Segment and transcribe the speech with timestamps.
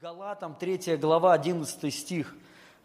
[0.00, 2.36] Галатам 3 глава 11 стих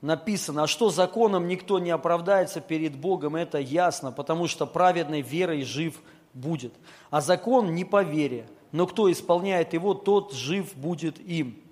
[0.01, 5.61] написано, а что законом никто не оправдается перед Богом, это ясно, потому что праведной верой
[5.61, 6.01] жив
[6.33, 6.73] будет.
[7.11, 11.62] А закон не по вере, но кто исполняет его, тот жив будет им.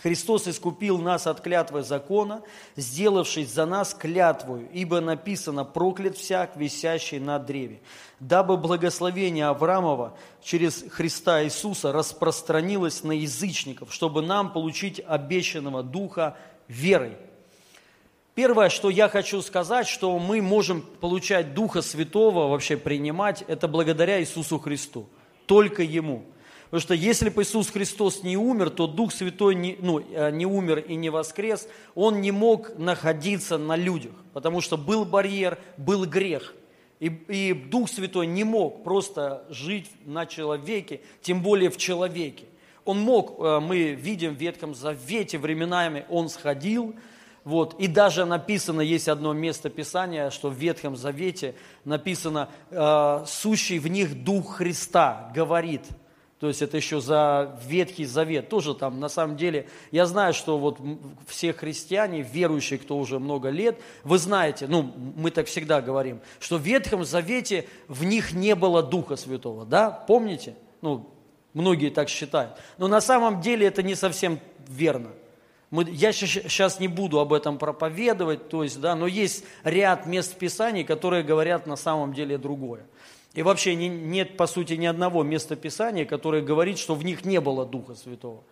[0.00, 2.42] Христос искупил нас от клятвы закона,
[2.76, 7.80] сделавшись за нас клятвою, ибо написано «проклят всяк, висящий на древе»,
[8.18, 16.36] дабы благословение Авраамова через Христа Иисуса распространилось на язычников, чтобы нам получить обещанного Духа
[16.68, 17.16] верой.
[18.34, 24.20] Первое, что я хочу сказать, что мы можем получать Духа Святого, вообще принимать, это благодаря
[24.20, 25.06] Иисусу Христу,
[25.46, 26.24] только Ему–
[26.72, 30.46] Потому что если бы Иисус Христос не умер, то Дух Святой не, ну, э, не
[30.46, 36.06] умер и не воскрес, Он не мог находиться на людях, потому что был барьер, был
[36.06, 36.54] грех.
[36.98, 42.46] И, и Дух Святой не мог просто жить на человеке, тем более в человеке.
[42.86, 46.94] Он мог, э, мы видим в Ветхом Завете, временами Он сходил,
[47.44, 47.78] вот.
[47.78, 53.88] И даже написано, есть одно место Писания, что в Ветхом Завете написано, э, «сущий в
[53.88, 55.82] них Дух Христа говорит».
[56.42, 58.48] То есть это еще за Ветхий Завет.
[58.48, 60.80] Тоже там, на самом деле, я знаю, что вот
[61.24, 66.56] все христиане, верующие, кто уже много лет, вы знаете, ну, мы так всегда говорим, что
[66.58, 69.92] в Ветхом Завете в них не было Духа Святого, да?
[69.92, 70.56] Помните?
[70.80, 71.08] Ну,
[71.54, 72.58] многие так считают.
[72.76, 75.10] Но на самом деле это не совсем верно.
[75.70, 80.36] Мы, я сейчас не буду об этом проповедовать, то есть, да, но есть ряд мест
[80.36, 82.84] Писаний, которые говорят на самом деле другое.
[83.34, 87.24] И вообще не, нет, по сути, ни одного места Писания, которое говорит, что в них
[87.24, 88.42] не было Духа Святого.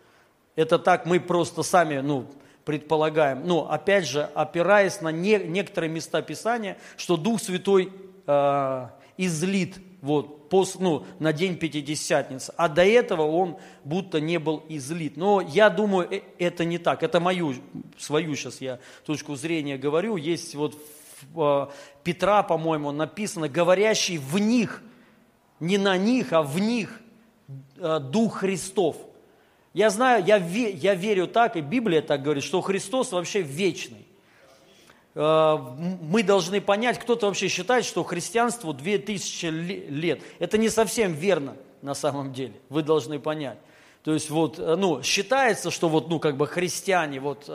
[0.56, 2.26] Это так мы просто сами ну,
[2.64, 3.46] предполагаем.
[3.46, 7.92] Но опять же, опираясь на не, некоторые места Писания, что Дух Святой
[8.26, 8.86] э,
[9.18, 15.16] излит вот, пос, ну, на день Пятидесятницы, а до этого он будто не был излит.
[15.16, 17.02] Но я думаю, э, это не так.
[17.02, 17.54] Это мою,
[17.98, 20.16] свою сейчас я точку зрения говорю.
[20.16, 20.74] Есть вот
[22.04, 24.82] Петра, по-моему, написано, говорящий в них,
[25.60, 27.00] не на них, а в них
[27.76, 28.96] э, Дух Христов.
[29.74, 34.06] Я знаю, я, я верю так, и Библия так говорит, что Христос вообще вечный.
[35.14, 35.58] Э,
[36.00, 39.46] мы должны понять, кто-то вообще считает, что христианству 2000
[39.90, 40.22] лет.
[40.38, 43.58] Это не совсем верно на самом деле, вы должны понять.
[44.02, 47.50] То есть вот, ну, считается, что вот, ну, как бы христиане вот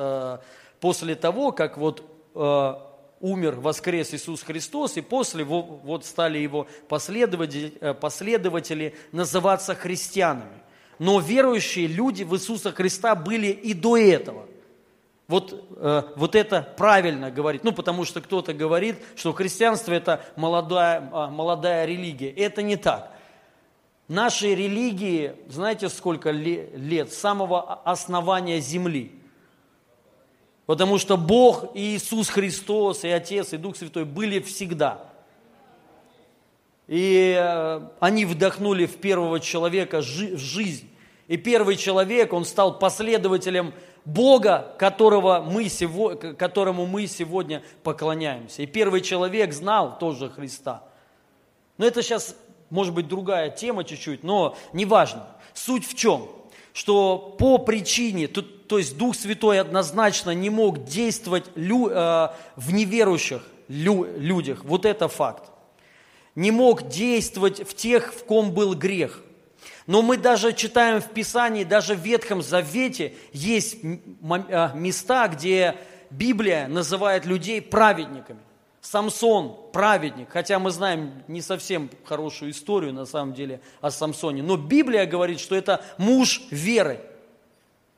[0.80, 2.04] после того, как вот
[3.20, 10.62] умер, воскрес Иисус Христос, и после вот стали его последователи, э, последователи называться христианами.
[11.00, 14.48] Но верующие люди в Иисуса Христа были и до этого.
[15.28, 17.64] Вот, э, вот это правильно говорить.
[17.64, 22.30] Ну, потому что кто-то говорит, что христианство это молодая, а, молодая религия.
[22.30, 23.12] Это не так.
[24.08, 27.12] Нашей религии, знаете, сколько лет?
[27.12, 29.12] С самого основания земли–
[30.66, 35.00] Потому что Бог и Иисус Христос, и Отец, и Дух Святой были всегда.
[36.88, 40.90] И э, они вдохнули в первого человека жизнь.
[41.28, 43.74] И первый человек, он стал последователем
[44.06, 45.68] Бога, которого мы,
[46.38, 48.62] которому мы сегодня поклоняемся.
[48.62, 50.84] И первый человек знал тоже Христа.
[51.78, 52.36] Но это сейчас,
[52.70, 55.28] может быть, другая тема чуть-чуть, но неважно.
[55.54, 56.30] Суть в чем?
[56.74, 62.74] Что по причине, тут то есть Дух Святой однозначно не мог действовать лю, э, в
[62.74, 64.64] неверующих лю, людях.
[64.64, 65.52] Вот это факт.
[66.36, 69.22] Не мог действовать в тех, в ком был грех.
[69.88, 75.76] Но мы даже читаем в Писании, даже в Ветхом Завете есть э, места, где
[76.10, 78.40] Библия называет людей праведниками.
[78.82, 84.58] Самсон– праведник, хотя мы знаем не совсем хорошую историю на самом деле о Самсоне, но
[84.58, 87.00] Библия говорит, что это муж веры–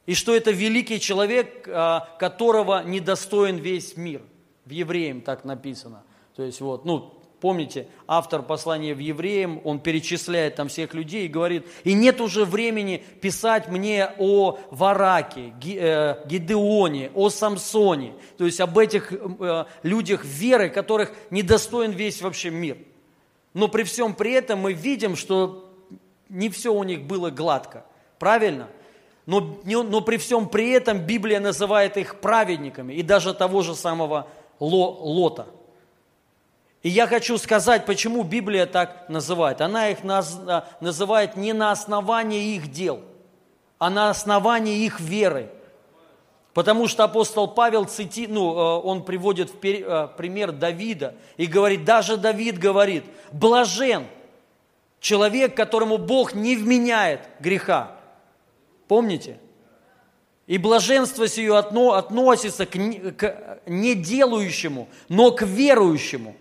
[0.07, 4.21] и что это великий человек, а, которого недостоин весь мир.
[4.65, 6.03] В Евреям так написано.
[6.35, 11.27] То есть вот, ну, помните, автор послания в Евреям, он перечисляет там всех людей и
[11.29, 18.61] говорит, и нет уже времени писать мне о Вараке, э, Гидеоне, о Самсоне, то есть
[18.61, 22.77] об этих э, людях веры, которых недостоин весь вообще мир.
[23.53, 25.73] Но при всем при этом мы видим, что
[26.29, 27.85] не все у них было гладко.
[28.19, 28.69] Правильно?
[29.27, 34.27] Но, но при всем при этом Библия называет их праведниками, и даже того же самого
[34.57, 35.47] Лота.
[36.81, 39.59] И я хочу сказать, почему Библия так называет.
[39.59, 43.01] Она их а, называет не на основании их дел,
[43.77, 45.49] а на основании их веры.
[46.53, 51.83] Потому что апостол Павел цити, ну, э, он приводит в э, пример Давида и говорит,
[51.83, 53.03] даже Давид говорит,
[53.33, 54.07] блажен
[55.01, 57.96] человек, которому Бог не вменяет греха.
[58.87, 59.39] Помните?
[60.47, 62.75] И блаженство сие относится к
[63.65, 66.35] не делающему, но к верующему.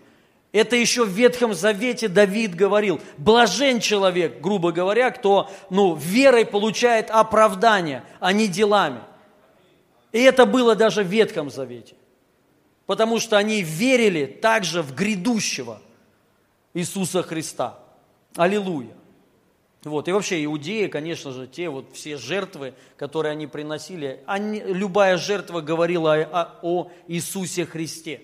[0.53, 7.11] Это еще в Ветхом Завете Давид говорил, блажен человек, грубо говоря, кто ну, верой получает
[7.11, 9.01] оправдание, а не делами.
[10.13, 11.95] И это было даже в Ветхом Завете.
[12.85, 15.81] Потому что они верили также в грядущего
[16.73, 17.77] Иисуса Христа.
[18.35, 18.96] Аллилуйя.
[19.87, 20.07] Вот.
[20.07, 25.61] И вообще иудеи, конечно же, те вот все жертвы, которые они приносили, они, любая жертва
[25.61, 28.21] говорила о, о Иисусе Христе.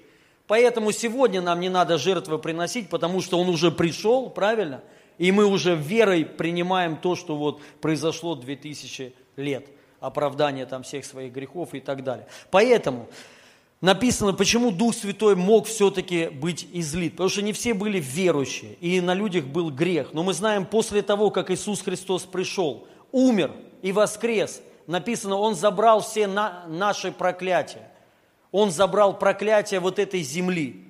[0.48, 4.83] Поэтому сегодня нам не надо жертвы приносить, потому что Он уже пришел, правильно?
[5.18, 9.68] И мы уже верой принимаем то, что вот произошло 2000 лет,
[10.00, 12.27] оправдание там всех своих грехов и так далее.
[12.51, 13.07] Поэтому
[13.83, 17.12] написано, почему Дух Святой мог все-таки быть излит.
[17.13, 20.13] Потому что не все были верующие, и на людях был грех.
[20.13, 23.51] Но мы знаем, после того, как Иисус Христос пришел, умер
[23.81, 27.91] и воскрес, написано, Он забрал все на, наши проклятия.
[28.53, 30.85] Он забрал проклятие вот этой земли.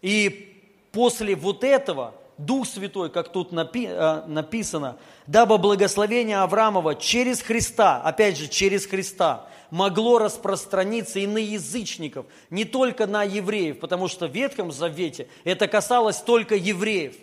[0.00, 4.96] И после вот этого Дух Святой, как тут э, написано,
[5.26, 12.64] дабы благословение Авраамова через Христа, опять же, через Христа, могло распространиться и на язычников, не
[12.64, 17.14] только на евреев, потому что в Ветхом Завете это касалось только евреев.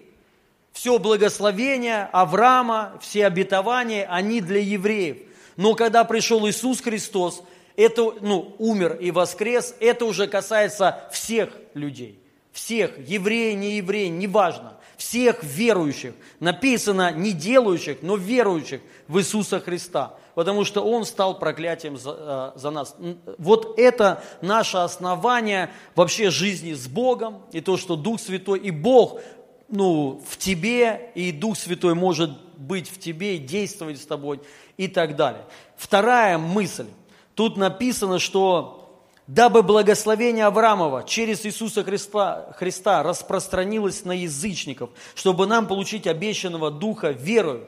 [0.72, 5.18] Все благословение Авраама, все обетования, они для евреев.
[5.56, 7.44] Но когда пришел Иисус Христос,
[7.76, 12.20] это, ну, умер и воскрес, это уже касается всех людей.
[12.52, 16.14] Всех, евреи, не евреи, неважно всех верующих.
[16.40, 22.60] Написано не делающих, но верующих в Иисуса Христа, потому что Он стал проклятием за, э,
[22.60, 22.96] за нас.
[23.40, 29.20] Вот это наше основание вообще жизни с Богом, и то, что Дух Святой и Бог
[29.68, 34.40] ну, в тебе, и Дух Святой может быть в тебе и действовать с тобой
[34.78, 35.44] и так далее.
[35.76, 36.86] Вторая мысль.
[37.34, 45.66] Тут написано, что дабы благословение Авраамова через Иисуса Христа, Христа распространилось на язычников, чтобы нам
[45.66, 47.68] получить обещанного Духа верою.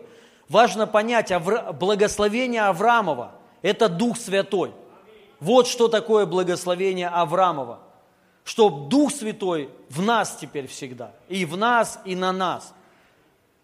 [0.49, 1.31] Важно понять,
[1.79, 4.71] благословение Авраамова– это Дух Святой.
[5.39, 7.79] Вот что такое благословение Авраамова.
[8.43, 11.13] Что Дух Святой в нас теперь всегда.
[11.27, 12.73] И в нас, и на нас.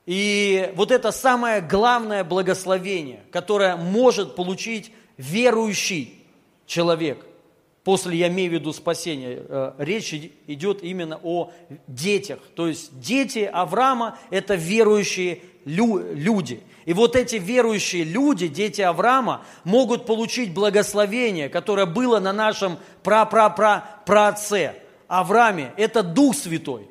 [0.05, 6.23] И вот это самое главное благословение, которое может получить верующий
[6.67, 7.25] человек–
[7.85, 10.11] после, я имею в виду спасения, э, речь
[10.47, 11.51] идет именно о
[11.87, 12.39] детях.
[12.55, 16.63] То есть дети Авраама– это верующие люди.
[16.85, 24.75] И вот эти верующие люди, дети Авраама, могут получить благословение, которое было на нашем пра-пра-пра-праотце
[25.07, 25.73] Аврааме.
[25.77, 26.87] Это Дух Святой.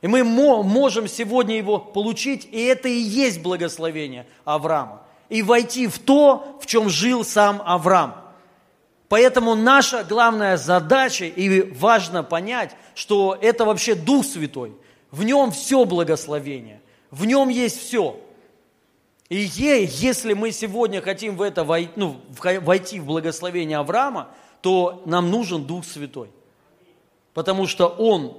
[0.00, 5.02] И мы можем сегодня его получить, и это и есть благословение Авраама.
[5.28, 8.16] И войти в то, в чем жил сам Авраам.
[9.08, 14.72] Поэтому наша главная задача, и важно понять, что это вообще Дух Святой.
[15.10, 16.81] В нем все благословение,
[17.12, 18.18] в нем есть все.
[19.28, 22.16] И если мы сегодня хотим в это войти, ну,
[22.62, 24.28] войти в благословение Авраама,
[24.62, 26.30] то нам нужен Дух Святой.
[27.34, 28.36] Потому что Он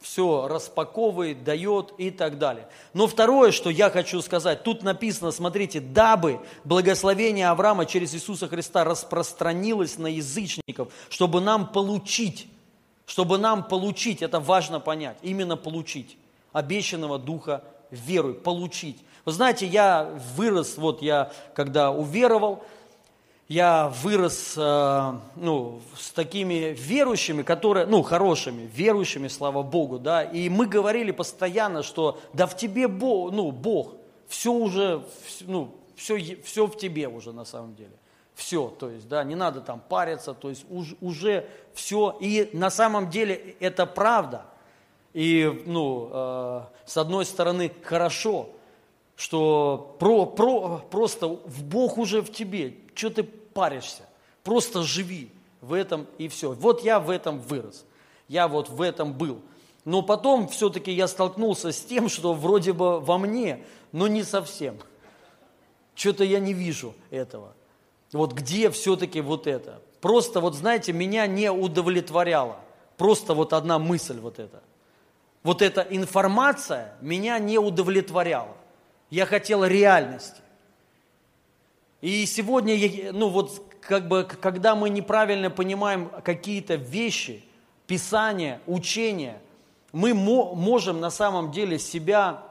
[0.00, 2.68] все распаковывает, дает и так далее.
[2.92, 8.84] Но второе, что я хочу сказать, тут написано, смотрите, дабы благословение Авраама через Иисуса Христа
[8.84, 12.48] распространилось на язычников, чтобы нам получить,
[13.06, 16.16] чтобы нам получить, это важно понять, именно получить
[16.52, 19.02] обещанного Духа веру, получить.
[19.24, 22.64] Вы знаете, я вырос, вот я когда уверовал,
[23.48, 30.50] я вырос э, ну, с такими верующими, которые, ну, хорошими, верующими, слава Богу, да, и
[30.50, 33.94] мы говорили постоянно, что да в тебе Бог, ну, Бог,
[34.28, 35.02] все уже,
[35.42, 37.92] ну, все, все в тебе уже на самом деле.
[38.34, 42.16] Все, то есть, да, не надо там париться, то есть уж, уже все.
[42.20, 44.44] И на самом деле это правда.
[45.18, 48.50] И, ну, э, с одной стороны, хорошо,
[49.16, 52.76] что про, про, просто в Бог уже в тебе.
[52.94, 54.08] Что ты паришься?
[54.44, 56.52] Просто живи в этом и все.
[56.52, 57.84] Вот я в этом вырос.
[58.28, 59.40] Я вот в этом был.
[59.84, 64.78] Но потом все-таки я столкнулся с тем, что вроде бы во мне, но не совсем.
[65.96, 67.54] Что-то я не вижу этого.
[68.12, 69.82] Вот где все-таки вот это?
[70.00, 72.60] Просто вот, знаете, меня не удовлетворяло.
[72.96, 74.62] Просто вот одна мысль вот эта.
[75.48, 78.54] Вот эта информация меня не удовлетворяла.
[79.08, 80.42] Я хотел реальности.
[82.02, 82.76] И сегодня,
[83.14, 87.42] ну вот, как бы, когда мы неправильно понимаем какие-то вещи,
[87.86, 89.40] Писания, учения,
[89.90, 92.42] мы можем на самом деле себя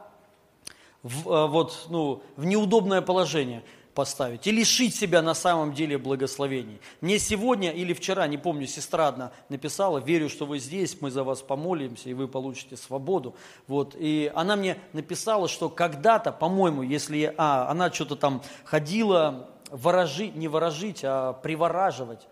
[1.03, 3.61] в, э, вот, ну, в неудобное положение.
[3.97, 6.79] Поставить и лишить себя на самом деле благословений.
[7.01, 11.23] Мне сегодня или вчера, не помню, сестра одна написала, верю, что вы здесь, мы за
[11.23, 13.33] вас помолимся, и вы получите свободу.
[13.65, 13.95] Вот.
[13.97, 20.47] И она мне написала, что когда-то, по-моему, если а, она что-то там ходила, ворожить, не
[20.47, 22.27] ворожить, а привораживать,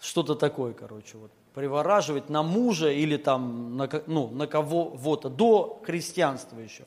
[0.00, 6.60] что-то такое, короче, вот привораживать на мужа или там на, ну, на кого-то, до христианства
[6.60, 6.84] еще.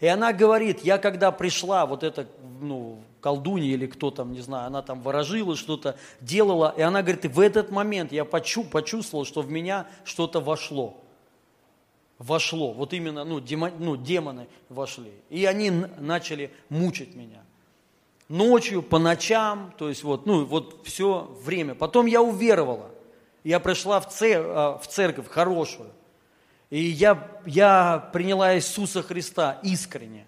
[0.00, 2.26] И она говорит, я когда пришла, вот эта
[2.60, 7.26] ну, колдунья или кто там, не знаю, она там ворожила что-то, делала, и она говорит,
[7.26, 10.96] в этот момент я почу, почувствовал, что в меня что-то вошло.
[12.18, 15.12] Вошло, вот именно, ну, демон, ну, демоны вошли.
[15.28, 17.42] И они начали мучить меня.
[18.30, 21.74] Ночью, по ночам, то есть вот, ну, вот все время.
[21.74, 22.90] Потом я уверовала.
[23.44, 25.90] Я пришла в, цер, а, в церковь хорошую.
[26.70, 30.26] И я, я приняла Иисуса Христа искренне.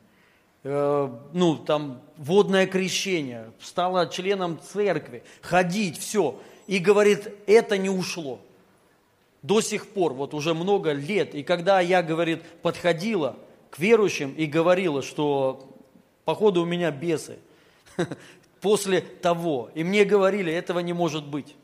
[0.62, 6.38] Э, ну, там, водное крещение, стала членом церкви, ходить, все.
[6.66, 8.40] И говорит, это не ушло.
[9.42, 11.34] До сих пор, вот уже много лет.
[11.34, 13.36] И когда я, говорит, подходила
[13.70, 15.66] к верующим и говорила, что
[16.26, 17.38] походу у меня бесы,
[18.60, 21.56] после того, и мне говорили, этого не может быть.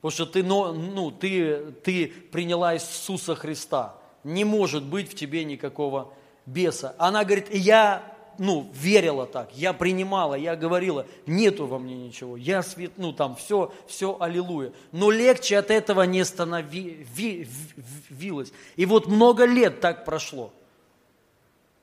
[0.00, 3.96] Потому что ты, ну, ты, ты приняла Иисуса Христа.
[4.22, 6.12] Не может быть в тебе никакого
[6.48, 6.94] беса.
[6.98, 8.02] Она говорит, я
[8.38, 13.34] ну, верила так, я принимала, я говорила, нету во мне ничего, я свет, ну, там,
[13.34, 14.72] все, все, аллилуйя.
[14.92, 17.48] Но легче от этого не становилось.
[18.76, 20.52] И вот много лет так прошло.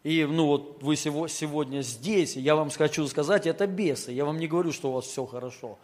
[0.03, 4.11] И, ну, вот вы сегодня здесь, я вам хочу сказать, это бесы.
[4.11, 5.77] Я вам не говорю, что у вас все хорошо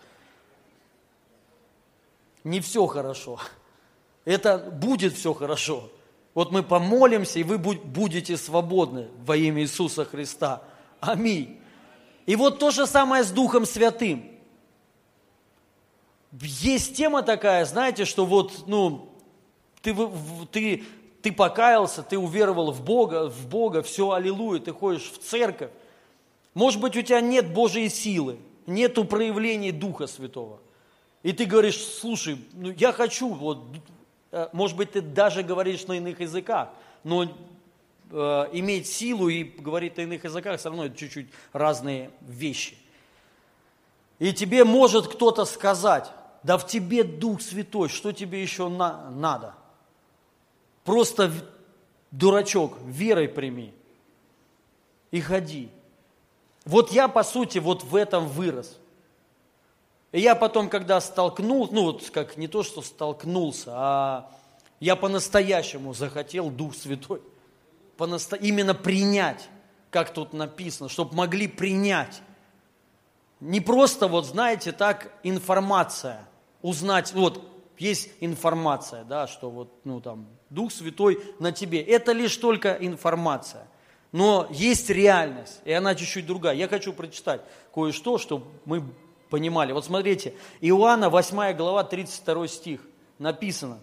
[2.44, 3.40] не все хорошо.
[4.26, 5.90] Это будет все хорошо.
[6.34, 10.64] Вот мы помолимся, и вы будете свободны во имя Иисуса Христа.
[11.00, 11.60] Аминь.
[12.26, 14.24] И вот то же самое с Духом Святым.
[16.42, 19.10] Есть тема такая, знаете, что вот, ну,
[19.82, 19.94] ты,
[20.52, 20.84] ты,
[21.22, 25.72] ты покаялся, ты уверовал в Бога, в Бога, все, аллилуйя, ты ходишь в церковь.
[26.54, 30.60] Может быть, у тебя нет Божьей силы, нету проявлений Духа Святого–
[31.24, 33.64] и ты говоришь, слушай, ну я хочу, вот,
[34.54, 36.70] может быть, ты даже говоришь на иных языках,
[37.04, 37.28] но э,
[38.54, 42.78] иметь силу и говорить на иных языках все равно это чуть-чуть разные вещи.
[44.20, 46.12] И тебе может кто-то сказать,
[46.44, 49.56] да в тебе Дух Святой, что тебе еще на, надо?
[50.84, 51.32] Просто
[52.12, 53.74] дурачок, верой прими
[55.12, 55.70] и ходи.
[56.66, 58.78] Вот я, по сути, вот в этом вырос.
[60.12, 64.32] И я потом, когда столкнулся, ну вот как не то, что столкнулся, а
[64.80, 67.22] я по-настоящему захотел Дух Святой.
[67.98, 68.36] По-насто...
[68.36, 69.48] Именно принять,
[69.90, 72.22] как тут написано, чтобы могли принять.
[73.40, 76.28] Не просто, вот знаете, так информация,
[76.62, 77.42] узнать, вот
[77.78, 81.82] есть информация, да, что вот, ну там, Дух Святой на тебе.
[81.82, 83.68] Это лишь только информация.
[84.12, 86.56] Но есть реальность, и она чуть-чуть другая.
[86.56, 87.42] Я хочу прочитать
[87.74, 88.84] кое-что, чтобы мы
[89.32, 89.72] понимали.
[89.72, 92.82] Вот смотрите, Иоанна 8 глава 32 стих
[93.18, 93.80] написано.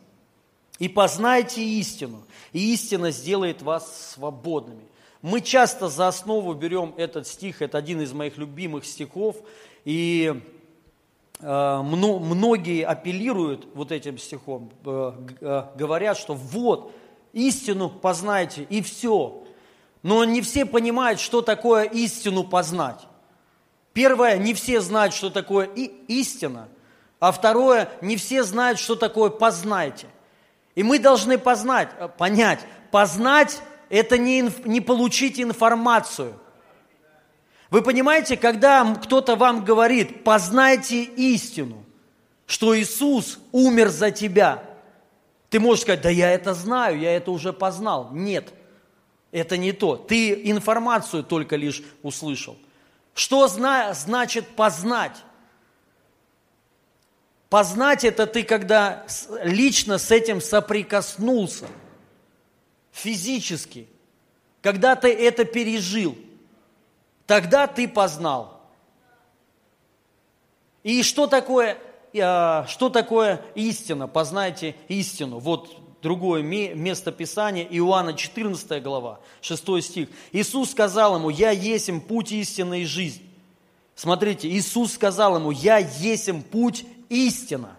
[0.78, 4.85] «И познайте истину, и истина сделает вас свободными».
[5.23, 9.37] Мы часто за основу берем этот стих, это один из моих любимых стихов,
[9.85, 10.40] и
[11.40, 16.93] э, многие апеллируют вот этим стихом, э, э, говорят, что вот,
[17.33, 19.43] истину познайте, и все.
[20.05, 23.07] Но не все понимают, что такое истину познать.
[23.92, 26.68] Первое, не все знают, что такое истина,
[27.21, 30.07] а второе, не все знают, что такое познайте.
[30.75, 36.38] И мы должны познать, э, понять, познать– это не, не получить информацию.
[37.71, 41.85] Вы понимаете, когда кто-то вам говорит, познайте истину,
[42.47, 44.64] что Иисус умер за тебя,
[45.50, 48.11] ты можешь сказать, да я это знаю, я это уже познал.
[48.12, 48.52] Нет,
[49.33, 49.97] это не то.
[49.97, 52.57] Ты информацию только лишь услышал.
[53.18, 55.16] Что зна значит познать?
[57.50, 59.04] Познать это ты, когда
[59.42, 61.66] лично с этим соприкоснулся,
[62.92, 63.88] физически,
[64.62, 66.16] когда ты это пережил,
[67.26, 68.60] тогда ты познал.
[70.84, 71.76] И что такое,
[72.22, 74.06] а, что такое истина?
[74.06, 75.40] Познайте истину.
[75.40, 80.09] Вот другое место Писания, Иоанна 14 глава, 6 стих.
[80.33, 83.23] Иисус сказал ему, я есим путь истины и жизнь.
[83.95, 87.76] Смотрите, Иисус сказал ему, я есим путь истина.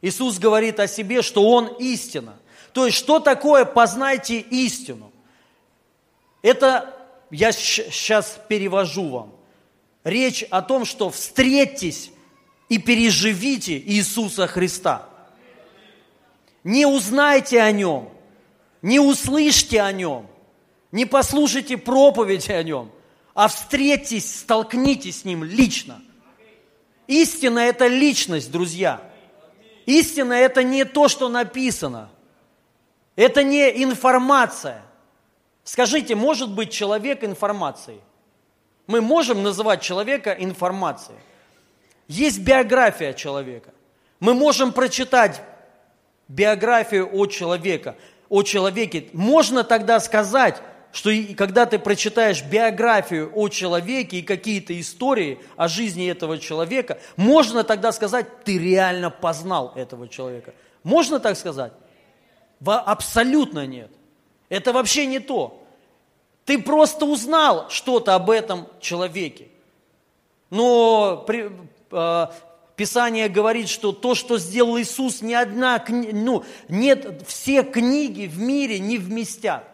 [0.00, 2.36] Иисус говорит о себе, что Он истина.
[2.72, 5.10] То есть, что такое познайте истину?
[6.42, 6.94] Это
[7.30, 9.32] я сейчас перевожу вам.
[10.04, 12.10] речь о том, что встретьтесь
[12.68, 15.08] и переживите Иисуса Христа.
[16.64, 18.08] Не узнайте о Нем,
[18.80, 20.26] не услышьте о Нем,
[20.92, 22.90] не послушайте проповеди о Нем,
[23.34, 26.00] а встретьтесь, столкнитесь с Ним лично.
[27.06, 29.02] Истина– это личность, друзья.
[29.84, 32.08] Истина– это не то, что написано.
[33.14, 34.82] Это не информация.
[35.64, 38.00] Скажите, может быть человек информацией?
[38.86, 41.18] Мы можем называть человека информацией.
[42.08, 43.72] Есть биография человека.
[44.20, 45.42] Мы можем прочитать
[46.28, 47.96] биографию о человека,
[48.28, 49.08] о человеке.
[49.12, 50.60] Можно тогда сказать,
[50.92, 57.64] что когда ты прочитаешь биографию о человеке и какие-то истории о жизни этого человека, можно
[57.64, 60.54] тогда сказать, ты реально познал этого человека.
[60.82, 61.72] Можно так сказать?
[62.64, 63.90] Абсолютно нет.
[64.48, 65.66] Это вообще не то.
[66.44, 69.48] Ты просто узнал что-то об этом человеке.
[70.50, 71.24] Но
[71.94, 72.26] Э,
[72.76, 78.80] Писание говорит, что то, что сделал Иисус, ни одна, ну, нет, все книги в мире
[78.80, 79.68] не вместят.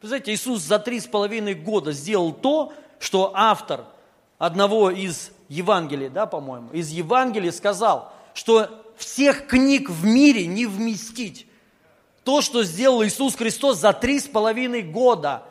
[0.00, 3.84] Знаете, Иисус за три с половиной года сделал то, что автор
[4.38, 11.46] одного из Евангелий, да, по-моему, из Евангелий сказал, что всех книг в мире не вместить.
[12.24, 15.42] То, что сделал Иисус Христос за три с половиной года.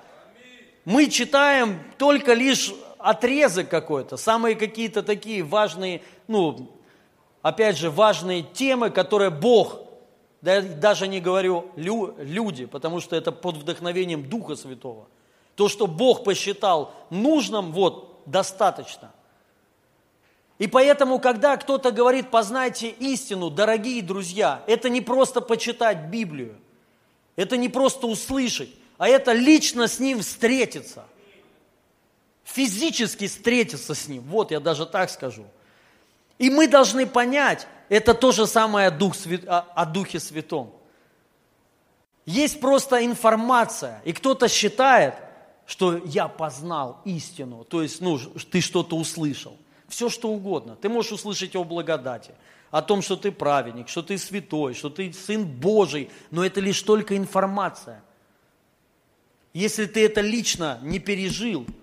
[0.83, 6.74] Мы читаем только лишь отрезок какой-то, самые какие-то такие важные, ну,
[7.45, 9.79] опять же, важные темы, которые Бог,
[10.41, 15.05] да, даже не говорю лю, люди, потому что это под вдохновением Духа Святого.
[15.55, 19.13] То, что Бог посчитал нужным, вот, достаточно.
[20.57, 26.55] И поэтому, когда кто-то говорит, познайте истину, дорогие друзья, это не просто почитать Библию,
[27.35, 31.05] это не просто услышать, а это лично с ним встретиться–
[32.43, 34.23] физически встретиться с Ним.
[34.23, 35.45] Вот я даже так скажу.
[36.37, 39.15] И мы должны понять, это то же самое Дух,
[39.47, 40.73] о Духе Святом.
[42.25, 45.15] Есть просто информация, и кто-то считает,
[45.65, 48.17] что я познал истину, то есть ну,
[48.51, 49.57] ты что-то услышал.
[49.87, 50.75] Все что угодно.
[50.75, 52.31] Ты можешь услышать о благодати,
[52.71, 56.81] о том, что ты праведник, что ты святой, что ты сын Божий, но это лишь
[56.81, 58.03] только информация.
[59.53, 61.65] Если ты это лично не пережил–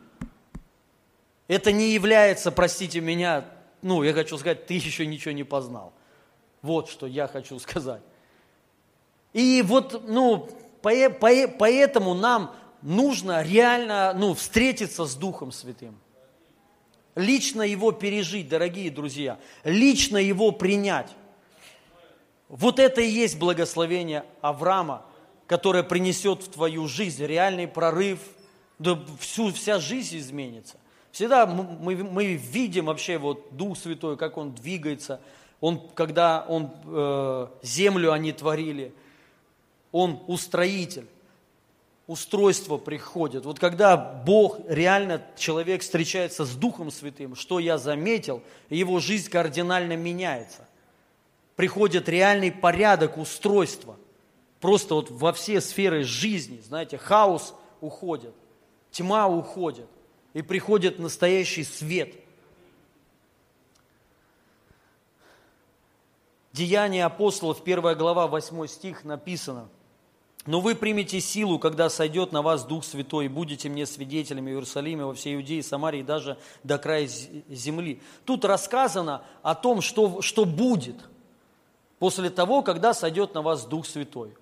[1.52, 3.44] это не является, простите меня,
[3.82, 5.92] ну, я хочу сказать, ты еще ничего не познал.
[6.62, 8.02] Вот что я хочу сказать.
[9.32, 10.48] И вот, ну,
[10.80, 15.98] поэтому нам нужно реально, ну, встретиться с Духом Святым.
[17.14, 19.38] Лично его пережить, дорогие друзья.
[19.64, 21.10] Лично его принять.
[22.48, 25.04] Вот это и есть благословение Авраама,
[25.46, 28.20] которое принесет в твою жизнь реальный прорыв,
[28.78, 30.76] да всю, вся жизнь изменится.
[31.12, 35.20] Всегда мы, мы видим вообще вот Дух Святой, как Он двигается.
[35.60, 38.94] Он, когда Он э, землю они творили,
[39.92, 41.06] Он устроитель.
[42.06, 43.44] Устройство приходит.
[43.44, 49.96] Вот когда Бог, реально человек встречается с Духом Святым, что я заметил, его жизнь кардинально
[49.96, 50.66] меняется.
[51.56, 53.96] Приходит реальный порядок, устройства.
[54.60, 58.34] Просто вот во все сферы жизни, знаете, хаос уходит,
[58.90, 59.86] тьма уходит
[60.34, 62.14] и приходит настоящий свет.
[66.52, 69.68] Деяния апостолов, 1 глава, 8 стих написано.
[70.44, 74.54] «Но вы примете силу, когда сойдет на вас Дух Святой, и будете мне свидетелями в
[74.54, 78.02] Иерусалиме, во всей Иудее, Самарии, и даже до края земли».
[78.24, 80.96] Тут рассказано о том, что, что будет
[82.00, 84.34] после того, когда сойдет на вас Дух Святой.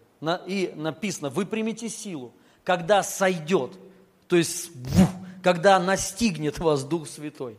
[0.47, 2.33] И написано, вы примете силу,
[2.65, 3.73] когда сойдет.
[4.27, 4.71] То есть,
[5.43, 7.59] когда настигнет вас Дух Святой.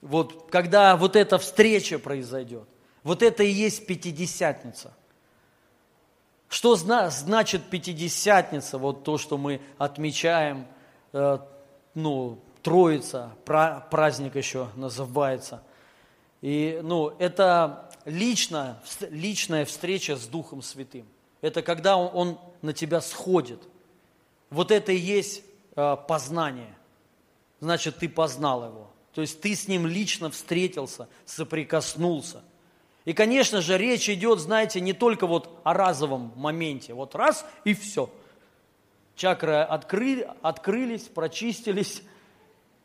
[0.00, 2.68] Вот когда вот эта встреча произойдет.
[3.02, 4.92] Вот это и есть Пятидесятница.
[6.48, 8.78] Что значит Пятидесятница?
[8.78, 10.66] Вот то, что мы отмечаем,
[11.12, 11.38] э,
[11.94, 15.62] ну, Троица, праздник еще называется.
[16.42, 21.06] И, ну, это лично, личная встреча с Духом Святым.
[21.40, 23.60] Это когда он, он на тебя сходит.
[24.50, 25.42] Вот это и есть
[26.06, 26.76] познание.
[27.60, 28.90] Значит, ты познал его.
[29.14, 32.42] То есть ты с ним лично встретился, соприкоснулся.
[33.04, 36.94] И, конечно же, речь идет, знаете, не только вот о разовом моменте.
[36.94, 38.10] Вот раз и все.
[39.16, 42.02] Чакры откры, открылись, прочистились,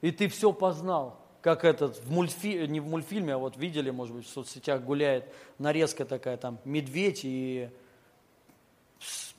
[0.01, 1.19] и ты все познал.
[1.41, 5.25] Как этот, в мультфи, не в мультфильме, а вот видели, может быть, в соцсетях гуляет
[5.59, 7.69] нарезка такая, там, медведь и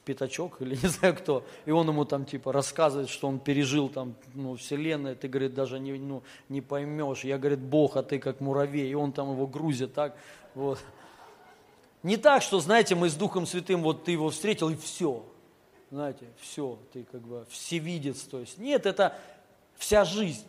[0.04, 4.14] пятачок или не знаю кто, и он ему там типа рассказывает, что он пережил там,
[4.34, 7.24] ну, вселенную, ты, говорит, даже не, ну, не поймешь.
[7.24, 10.16] Я, говорит, Бог, а ты как муравей, и он там его грузит так,
[10.54, 10.78] вот.
[12.02, 15.24] Не так, что, знаете, мы с Духом Святым, вот ты его встретил, и все,
[15.90, 18.58] знаете, все, ты как бы всевидец, то есть.
[18.58, 19.16] Нет, это
[19.76, 20.44] вся жизнь.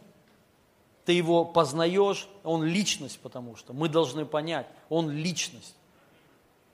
[1.06, 5.76] Ты его познаешь, он личность, потому что мы должны понять, он личность.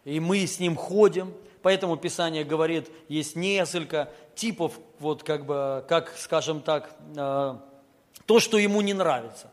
[0.06, 6.16] И мы с ним ходим, поэтому Писание говорит, есть несколько типов, вот как бы, как,
[6.18, 7.56] скажем так, э,
[8.26, 9.52] то, что ему не нравится.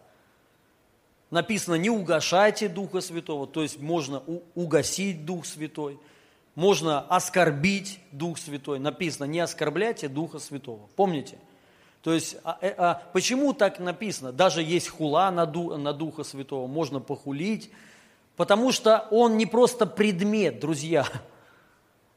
[1.31, 4.23] Написано, не угошайте Духа Святого, то есть можно
[4.55, 5.99] угасить Дух Святой,
[6.55, 8.79] можно оскорбить Дух Святой.
[8.79, 10.89] Написано, не оскорбляйте Духа Святого.
[10.97, 11.39] Помните?
[12.03, 14.33] То есть, а, э, а, почему так написано?
[14.33, 17.71] Даже есть хула на, ду, на Духа Святого, можно похулить,
[18.39, 21.05] Потому что он не просто предмет, друзья.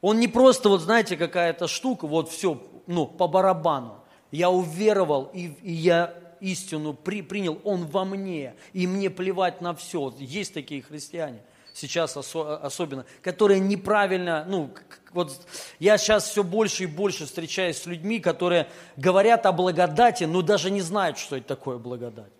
[0.02, 4.00] Он не просто, вот знаете, какая-то штука, вот все, ну, по барабану.
[4.32, 9.74] Я уверовал, и, и я истину при, принял, он во мне, и мне плевать на
[9.74, 10.12] все.
[10.18, 14.70] Есть такие христиане, сейчас осо, особенно, которые неправильно, ну,
[15.12, 15.46] вот
[15.78, 20.72] я сейчас все больше и больше встречаюсь с людьми, которые говорят о благодати, но даже
[20.72, 22.32] не знают, что это такое благодать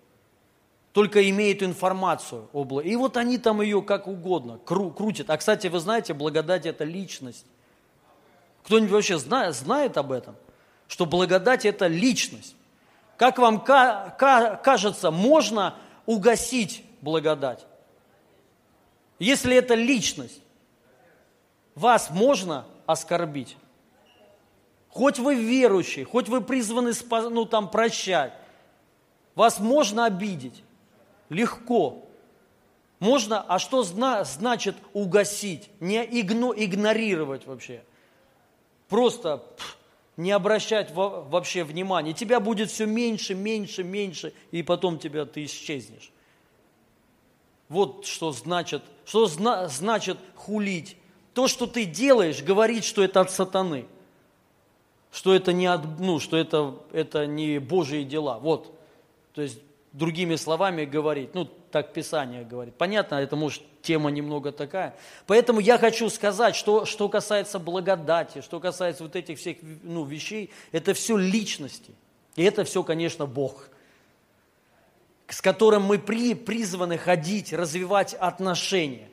[0.93, 2.49] только имеют информацию.
[2.85, 5.31] И вот они там ее как угодно крутят.
[5.31, 7.47] А, кстати, вы знаете, благодать– это личность.
[8.65, 10.37] Кто-нибудь вообще знает, знает об этом?
[10.89, 12.55] Что благодать– это личность.
[13.17, 15.75] Как вам кажется, можно
[16.07, 17.67] угасить благодать?
[19.19, 20.41] Если это личность,
[21.75, 23.57] вас можно оскорбить.
[24.89, 26.93] Хоть вы верующий, хоть вы призваны
[27.31, 28.35] ну, там, прощать,
[29.35, 30.63] вас можно обидеть
[31.31, 32.05] легко.
[32.99, 35.71] Можно, а что зна, значит угасить?
[35.81, 37.83] Не игно, игнорировать вообще.
[38.93, 39.43] Просто
[40.19, 42.13] не обращать во, вообще внимания.
[42.13, 46.13] Тебя будет все меньше, меньше, меньше, и потом тебя ты исчезнешь.
[47.71, 50.99] Вот что значит, что зна, значит хулить.
[51.33, 53.87] То, что ты делаешь, говорит, что это от сатаны.
[55.11, 58.39] Что это не, от, ну, что это, это не Божьи дела.
[58.41, 58.79] Вот.
[59.33, 59.59] То есть
[59.93, 61.35] другими словами говорить.
[61.35, 62.75] Ну, так Писание говорит.
[62.75, 64.95] Понятно, это может тема немного такая.
[65.27, 70.51] Поэтому я хочу сказать, что, что касается благодати, что касается вот этих всех ну, вещей,
[70.71, 71.93] это все личности.
[72.37, 73.69] И это все, конечно, Бог,
[75.29, 79.09] с которым мы при, призваны ходить, развивать отношения.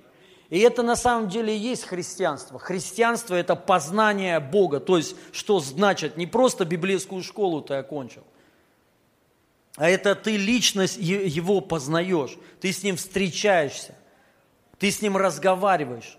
[0.49, 2.57] И это на самом деле и есть христианство.
[2.57, 4.79] Христианство– это познание Бога.
[4.79, 8.23] То есть, что значит, не просто библейскую школу ты окончил–
[9.79, 13.95] а это ты личность его познаешь, ты с ним встречаешься,
[14.77, 16.17] ты с ним разговариваешь.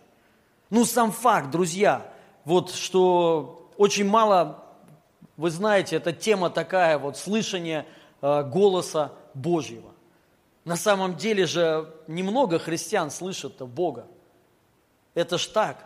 [0.70, 2.10] Ну, сам факт, друзья,
[2.46, 4.64] вот что очень мало,
[5.36, 7.84] вы знаете, эта тема такая, вот слышание
[8.22, 9.92] э, голоса Божьего.
[10.64, 14.06] На самом деле же немного христиан слышат Бога.
[15.12, 15.84] Это ж так.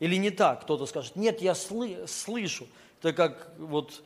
[0.00, 0.64] Или не так?
[0.64, 2.66] Кто-то скажет, нет, я сlı, слышу.
[3.00, 4.02] Это как вот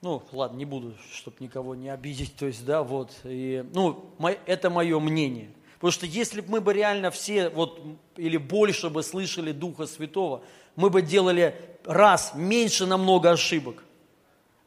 [0.00, 4.14] ну, ладно, не буду, чтобы никого не обидеть, то есть, да, вот, и, ну,
[4.46, 5.50] это мое мнение.
[5.74, 7.80] Потому что если бы мы бы реально все, вот,
[8.16, 10.42] или больше бы слышали Духа Святого,
[10.76, 13.84] мы бы делали, раз, меньше намного ошибок.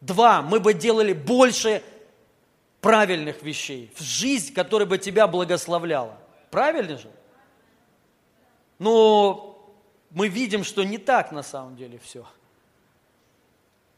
[0.01, 1.83] Два, мы бы делали больше
[2.81, 6.17] правильных вещей, в жизнь, которая бы тебя благословляла.
[6.49, 7.09] Правильно же?
[8.79, 9.73] Но
[10.09, 12.25] мы видим, что не так на самом деле все.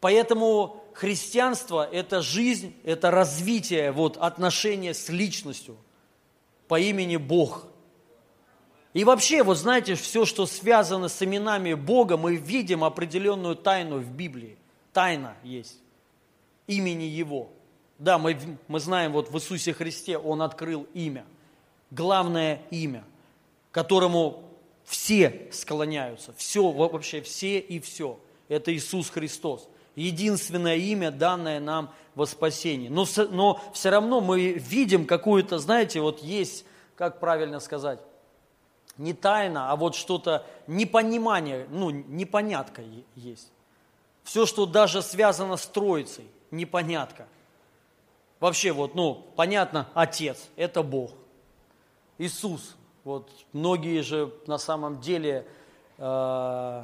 [0.04, 5.78] Поэтому христианство– это жизнь, это развитие вот, отношения с личностью
[6.68, 7.68] по имени Бог.
[8.92, 14.12] И вообще, вот знаете, все, что связано с именами Бога, мы видим определенную тайну в
[14.12, 14.58] Библии.
[14.92, 15.80] Тайна есть
[16.68, 17.48] имени Его.
[17.98, 18.38] Да, мы,
[18.68, 21.26] мы знаем, вот в Иисусе Христе Он открыл имя.
[21.92, 23.06] Главное имя,
[23.72, 24.44] которому
[24.84, 26.34] все склоняются.
[26.34, 28.20] Все, вообще все и все.
[28.50, 32.90] Это Иисус Христос единственное имя, данное нам во спасении.
[32.90, 38.00] Но, но все равно мы видим какую-то, знаете, вот есть, как правильно сказать,
[38.98, 42.84] не тайна, а вот что-то непонимание, ну, непонятка
[43.16, 43.52] есть.
[44.24, 47.28] Все, что даже связано с Троицей, непонятка.
[48.40, 51.12] Вообще, вот, ну, понятно, Отец, это Бог.
[52.18, 55.48] Иисус, вот, многие же на самом деле
[55.98, 56.84] э,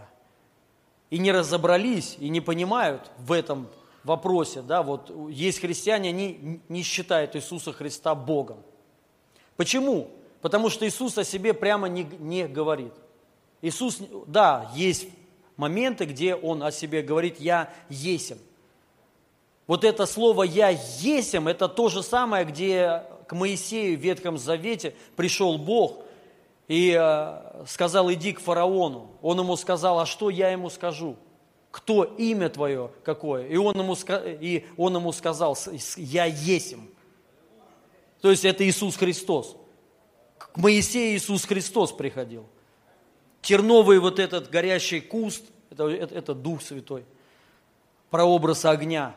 [1.09, 3.67] и не разобрались, и не понимают в этом
[4.03, 8.57] вопросе, да, вот есть христиане, они не считают Иисуса Христа Богом.
[9.57, 10.09] Почему?
[10.41, 12.93] Потому что Иисус о себе прямо не, не говорит.
[13.61, 15.07] Иисус, да, есть
[15.57, 18.37] моменты, где он о себе говорит «я есем».
[19.67, 24.95] Вот это слово «я есем»– это то же самое, где к Моисею в Ветхом Завете
[25.15, 26.03] пришел Бог
[26.69, 29.11] и э, сказал «иди к фараону».
[29.21, 31.17] Он ему сказал «а что я ему скажу?»
[31.71, 33.47] кто имя твое какое.
[33.47, 33.95] И он ему,
[34.41, 35.57] и он ему сказал,
[35.97, 36.89] я есим.
[38.21, 39.55] То есть это Иисус Христос.
[40.37, 42.45] К Моисею Иисус Христос приходил.
[43.41, 47.05] Терновый вот этот горящий куст, это, это, это Дух Святой,
[48.09, 49.15] прообраз огня.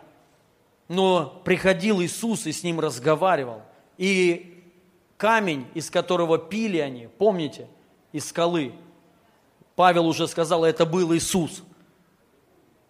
[0.88, 3.62] Но приходил Иисус и с ним разговаривал.
[3.97, 4.52] И
[5.23, 7.69] камень, из которого пили они, помните,
[8.11, 8.73] из скалы,
[9.77, 11.63] Павел уже сказал, это был Иисус–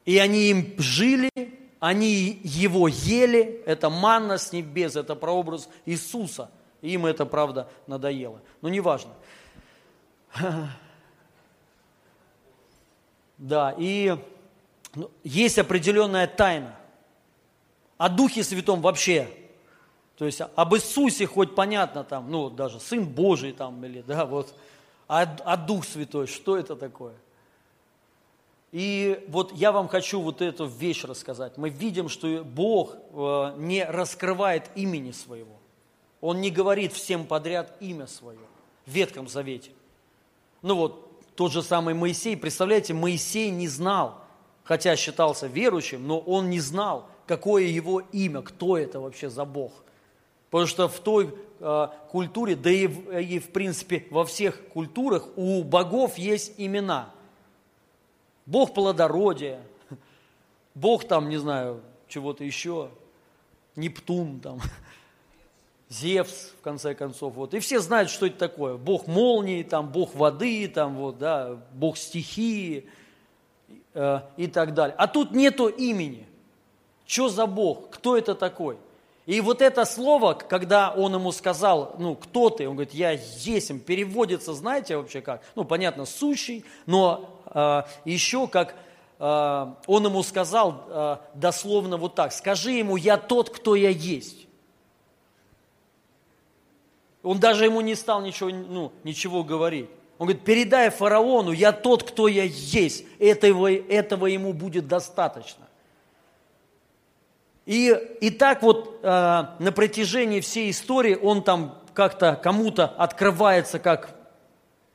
[0.04, 1.30] и они им жили,
[1.78, 6.50] они его ели, это манна с небес, это прообраз Иисуса.
[6.80, 8.40] Им это, правда, надоело.
[8.60, 9.12] Но неважно.
[13.38, 14.16] Да, и
[14.94, 16.76] ну, есть определенная тайна.
[17.98, 19.28] О Духе Святом вообще.
[20.16, 24.54] То есть об Иисусе хоть понятно там, ну даже Сын Божий там или, да, вот.
[25.08, 27.14] А, а Дух Святой, что это такое?
[28.72, 31.58] И вот я вам хочу вот эту вещь рассказать.
[31.58, 35.56] Мы видим, что Бог э, не раскрывает имени своего.
[36.22, 38.38] Он не говорит всем подряд имя свое
[38.86, 39.72] в Ветхом Завете.
[40.62, 44.20] Ну вот, тот же самый Моисей, представляете, Моисей не знал,
[44.64, 49.72] хотя считался верующим, но он не знал, какое его имя, кто это вообще за Бог.
[50.52, 55.26] Потому что в той э, культуре, да и в, и в принципе во всех культурах
[55.34, 57.10] у богов есть имена–
[58.46, 59.60] Бог плодородия,
[60.74, 62.90] Бог там, не знаю, чего-то еще,
[63.76, 64.60] Нептун там,
[65.88, 67.54] Зевс, в конце концов, вот.
[67.54, 68.76] И все знают, что это такое.
[68.76, 72.88] Бог молнии, там, Бог воды, там, вот, да, Бог стихии
[73.94, 74.96] э, и так далее.
[74.98, 76.26] А тут нету имени.
[77.06, 77.90] Что за Бог?
[77.90, 78.78] Кто это такой?
[79.24, 82.68] И вот это слово, когда он ему сказал, ну, кто ты?
[82.68, 85.42] Он говорит, я есим, переводится, знаете вообще как?
[85.54, 88.74] Ну, понятно, сущий, но э, еще как
[89.20, 94.48] э, он ему сказал э, дословно вот так, скажи ему, я тот, кто я есть.
[97.22, 99.88] Он даже ему не стал ничего, ну, ничего говорить.
[100.18, 103.04] Он говорит, передай фараону, я тот, кто я есть.
[103.20, 105.68] Этого, этого ему будет достаточно.
[107.66, 114.16] И, и так вот э, на протяжении всей истории он там как-то кому-то открывается как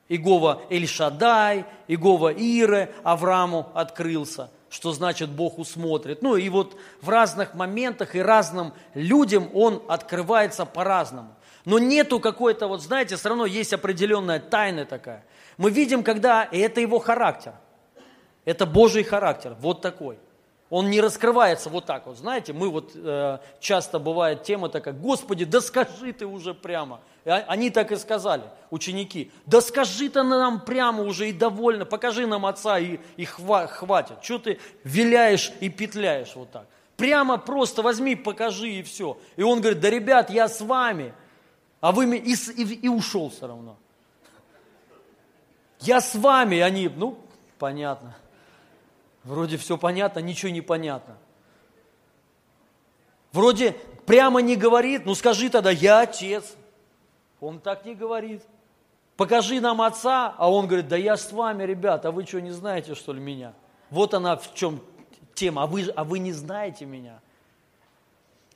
[0.10, 6.22] Игова Эльшадай, Игова Ире Аврааму открылся, что значит Бог усмотрит.
[6.22, 11.36] Ну и вот в разных моментах и разным людям он открывается по-разному.
[11.66, 15.26] Но нету какой-то, вот знаете, все равно есть определенная тайна такая.
[15.58, 17.54] Мы видим, когда, и это его характер,
[18.46, 20.18] это Божий характер, вот такой.
[20.70, 22.18] Он не раскрывается вот так вот.
[22.18, 27.00] Знаете, мы вот э, часто бывает тема такая, Господи, да скажи ты уже прямо.
[27.24, 32.28] И они так и сказали, ученики, да скажи ты нам прямо уже и довольно, покажи
[32.28, 34.18] нам Отца и, и хва, хватит.
[34.22, 36.66] Что ты виляешь и петляешь вот так?
[36.98, 39.18] Прямо просто возьми, покажи и все.
[39.38, 41.14] И он говорит, да ребят, я с вами.
[41.80, 43.78] А вы и, и, и ушел все равно.
[45.80, 47.20] Я с вами, они, ну,
[47.60, 48.16] понятно.
[49.24, 51.18] Вроде все понятно, ничего не понятно.
[53.32, 53.74] Вроде
[54.06, 56.56] прямо не говорит, ну скажи тогда, я отец.
[57.40, 58.44] Он так не говорит.
[59.16, 62.52] Покажи нам отца, а он говорит, да я с вами, ребят, а вы что, не
[62.52, 63.54] знаете, что ли, меня?
[63.90, 64.82] Вот она в чем
[65.34, 67.20] тема, а вы, а вы не знаете меня.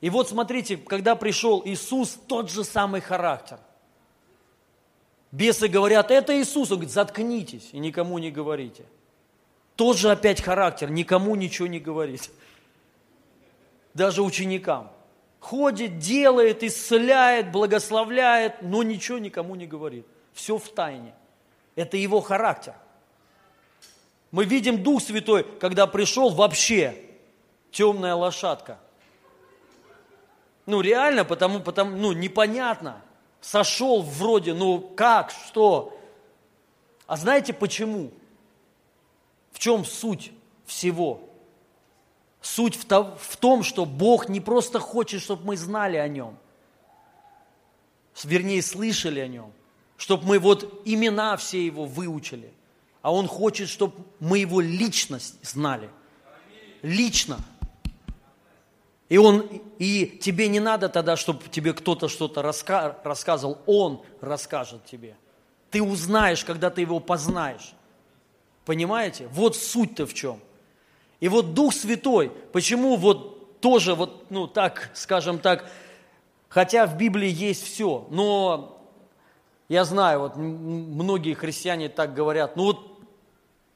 [0.00, 3.58] И вот смотрите, когда пришел Иисус, тот же самый характер.
[5.30, 6.70] Бесы говорят, это Иисус.
[6.70, 8.84] Он говорит, заткнитесь и никому не говорите.
[9.76, 12.30] Тот же опять характер, никому ничего не говорит.
[13.94, 14.90] Даже ученикам.
[15.40, 20.06] Ходит, делает, исцеляет, благословляет, но ничего никому не говорит.
[20.32, 21.14] Все в тайне.
[21.74, 22.74] Это его характер.
[24.30, 26.94] Мы видим Дух Святой, когда пришел вообще
[27.70, 28.78] темная лошадка.
[30.64, 33.02] Ну, реально, потому, потому, ну, непонятно.
[33.40, 35.98] Сошел вроде, ну, как, что?
[37.06, 38.12] А знаете почему?
[39.62, 40.32] Чем суть
[40.66, 41.20] всего?
[42.40, 46.36] Суть в том, что Бог не просто хочет, чтобы мы знали о Нем,
[48.24, 49.52] вернее, слышали о Нем,
[49.96, 52.52] чтобы мы вот имена все Его выучили,
[53.02, 55.90] а Он хочет, чтобы мы Его личность знали.
[56.82, 57.38] Лично.
[59.08, 59.48] И, он,
[59.78, 65.14] и тебе не надо тогда, чтобы тебе кто-то что-то раска, рассказывал, Он расскажет тебе.
[65.70, 67.74] Ты узнаешь, когда ты Его познаешь.
[68.64, 69.28] Понимаете?
[69.32, 70.40] Вот суть-то в чем.
[71.20, 75.70] И вот Дух Святой, почему вот тоже вот, ну так, скажем так,
[76.48, 78.84] хотя в Библии есть все, но
[79.68, 83.00] я знаю, вот многие христиане так говорят, ну вот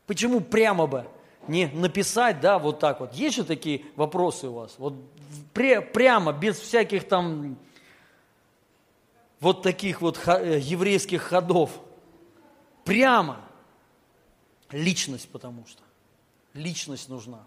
[0.06, 1.06] почему прямо бы
[1.48, 3.14] не написать, да, вот так вот.
[3.14, 4.74] Есть же такие вопросы у вас?
[4.78, 4.94] Вот
[5.52, 7.56] пря прямо, без всяких там
[9.40, 11.70] вот таких вот э, еврейских ходов.
[12.84, 13.45] Прямо.
[14.70, 15.82] Личность потому что.
[16.54, 17.46] Личность нужна.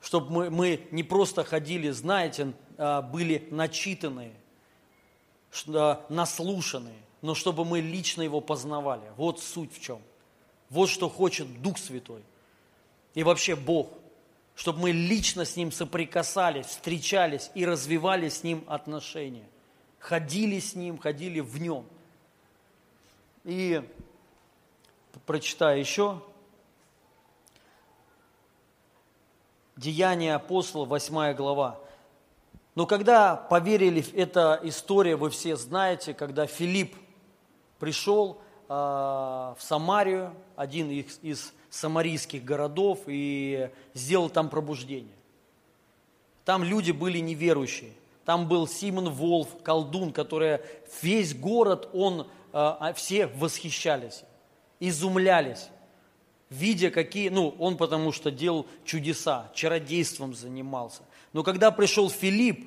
[0.00, 4.34] Чтобы мы, мы не просто ходили, знаете, а, были начитанные,
[6.08, 9.02] наслушанные, но чтобы мы лично его познавали.
[9.16, 10.00] Вот суть в чем.
[10.70, 12.22] Вот что хочет Дух Святой.
[13.14, 13.90] И вообще Бог.
[14.54, 19.48] Чтобы мы лично с Ним соприкасались, встречались и развивали с Ним отношения.
[19.98, 21.86] Ходили с Ним, ходили в Нем.
[23.44, 23.82] И
[25.26, 26.22] прочитаю еще.
[29.76, 31.78] Деяния апостола, 8 глава.
[32.74, 36.96] Но когда поверили, эта история вы все знаете, когда Филипп
[37.78, 45.14] пришел э, в Самарию, один из, самарийских городов, и сделал там пробуждение.
[46.44, 47.92] Там люди были неверующие.
[48.24, 50.60] Там был Симон Волф, колдун, который
[51.02, 54.24] весь город, он, э, все восхищались,
[54.80, 55.68] изумлялись,
[56.50, 61.02] видя какие, ну, он потому что делал чудеса, чародейством занимался.
[61.32, 62.66] Но когда пришел Филипп,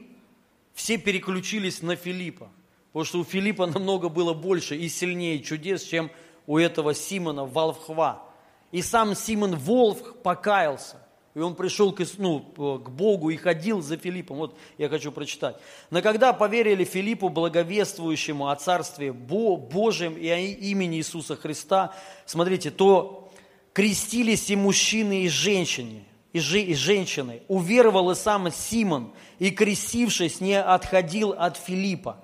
[0.74, 2.50] все переключились на Филиппа–
[2.91, 6.12] Потому что у Филиппа намного было больше и сильнее чудес, чем
[6.45, 8.21] у этого Симона Волхва.
[8.71, 10.97] И сам Симон Волх покаялся.
[11.34, 14.38] И он пришел к, ну, к Богу и ходил за Филиппом.
[14.38, 15.56] Вот я хочу прочитать.
[15.89, 23.32] Но когда поверили Филиппу, благовествующему о Царстве Божьем и о имени Иисуса Христа, смотрите, то
[23.74, 27.44] крестились и мужчины, и женщины, и, же, и женщины.
[27.48, 32.17] Уверовал и сам Симон, и крестившись, не отходил от Филиппа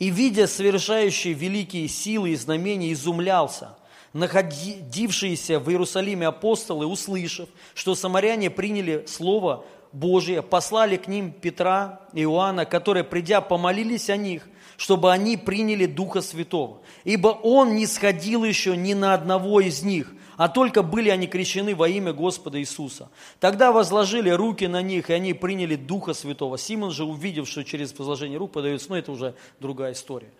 [0.00, 3.76] и, видя совершающие великие силы и знамения, изумлялся.
[4.12, 12.22] Находившиеся в Иерусалиме апостолы, услышав, что самаряне приняли Слово Божие, послали к ним Петра и
[12.22, 16.80] Иоанна, которые, придя, помолились о них, чтобы они приняли Духа Святого.
[17.04, 21.76] Ибо Он не сходил еще ни на одного из них, а только были они крещены
[21.76, 23.10] во имя Господа Иисуса.
[23.38, 26.58] Тогда возложили руки на них, и они приняли Духа Святого.
[26.58, 30.30] Симон же, увидев, что через возложение рук подается, но ну, это уже другая история.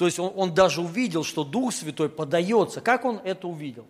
[0.00, 2.80] То есть он, он даже увидел, что Дух Святой подается.
[2.80, 3.84] Как он это увидел?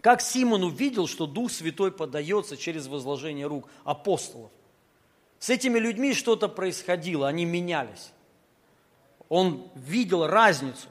[0.00, 4.52] Как Симон увидел, что Дух Святой подается через возложение рук апостолов?
[5.40, 8.12] С этими людьми что-то происходило, они менялись.
[9.28, 10.86] Он видел разницу.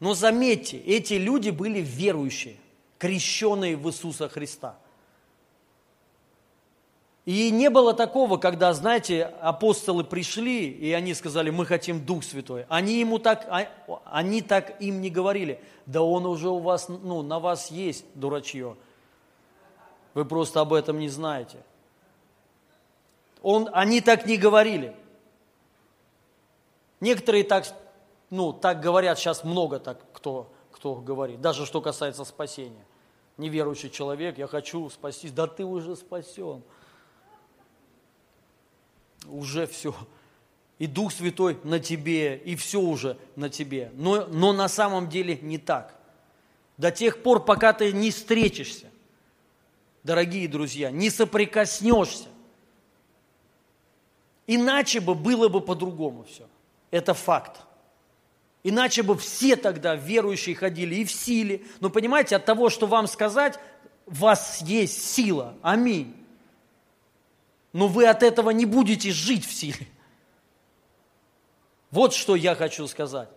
[0.00, 2.56] Но заметьте, эти люди были верующие,
[2.96, 4.78] крещенные в Иисуса Христа.
[7.28, 12.64] И не было такого, когда, знаете, апостолы пришли, и они сказали, мы хотим Дух Святой.
[12.70, 13.68] Они, ему так, а,
[14.06, 18.78] они так им не говорили, да он уже у вас, ну, на вас есть, дурачье.
[20.14, 21.58] Вы просто об этом не знаете.
[23.42, 24.96] Он, они так не говорили.
[26.98, 27.66] Некоторые так
[28.30, 32.86] ну, так говорят сейчас много так, кто, кто говорит, даже что касается спасения.
[33.36, 36.62] Неверующий человек, я хочу спастись, да ты уже спасен.
[39.28, 39.94] Уже все.
[40.78, 43.90] И Дух Святой на тебе, и все уже на тебе.
[43.94, 45.94] Но, но на самом деле не так.
[46.76, 48.86] До тех пор, пока ты не встретишься,
[50.04, 52.28] дорогие друзья, не соприкоснешься.
[54.46, 56.48] Иначе бы было бы по-другому все.
[56.90, 57.60] Это факт.
[58.62, 61.62] Иначе бы все тогда верующие ходили и в силе.
[61.80, 63.58] Но понимаете, от того, что вам сказать,
[64.06, 65.56] у вас есть сила.
[65.62, 66.14] Аминь.
[67.78, 69.86] Но вы от этого не будете жить в силе.
[71.92, 73.28] Вот что я хочу сказать.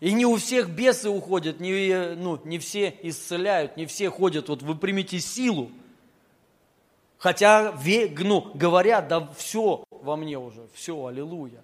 [0.00, 4.62] И не у всех бесы уходят, не, ну, не все исцеляют, не все ходят, вот
[4.62, 5.70] вы примите силу.
[7.18, 7.74] Хотя
[8.20, 11.60] ну, говорят, да все во мне уже, все, аллилуйя.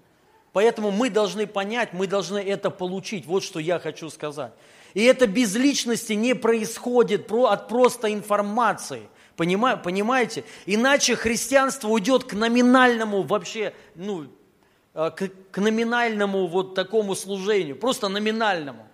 [0.52, 3.24] Поэтому мы должны понять, мы должны это получить.
[3.24, 4.52] Вот что я хочу сказать.
[4.92, 9.08] И это без личности не происходит от просто информации.
[9.36, 10.44] Понимаете?
[10.64, 14.26] Иначе христианство уйдет к номинальному вообще, ну,
[14.94, 18.88] э, к, к номинальному вот такому служению, просто номинальному.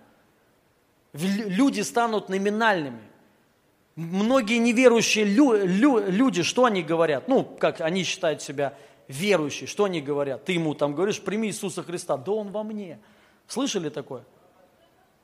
[1.13, 3.01] Люди станут номинальными.
[3.95, 7.27] Многие неверующие лю, лю, люди, что они говорят?
[7.27, 8.73] Ну, как они считают себя
[9.07, 10.45] верующий, что они говорят?
[10.45, 12.99] Ты ему там говоришь, прими Иисуса Христа, да он во мне.
[13.47, 14.23] Слышали такое?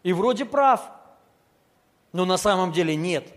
[0.04, 0.92] И вроде прав.
[2.14, 3.28] Но на самом деле нет.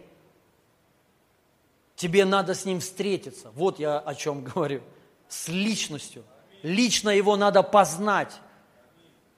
[2.03, 3.53] Тебе надо с ним встретиться.
[3.55, 4.83] Вот я о чем говорю.
[5.29, 6.25] С личностью.
[6.65, 8.33] Лично его надо познать,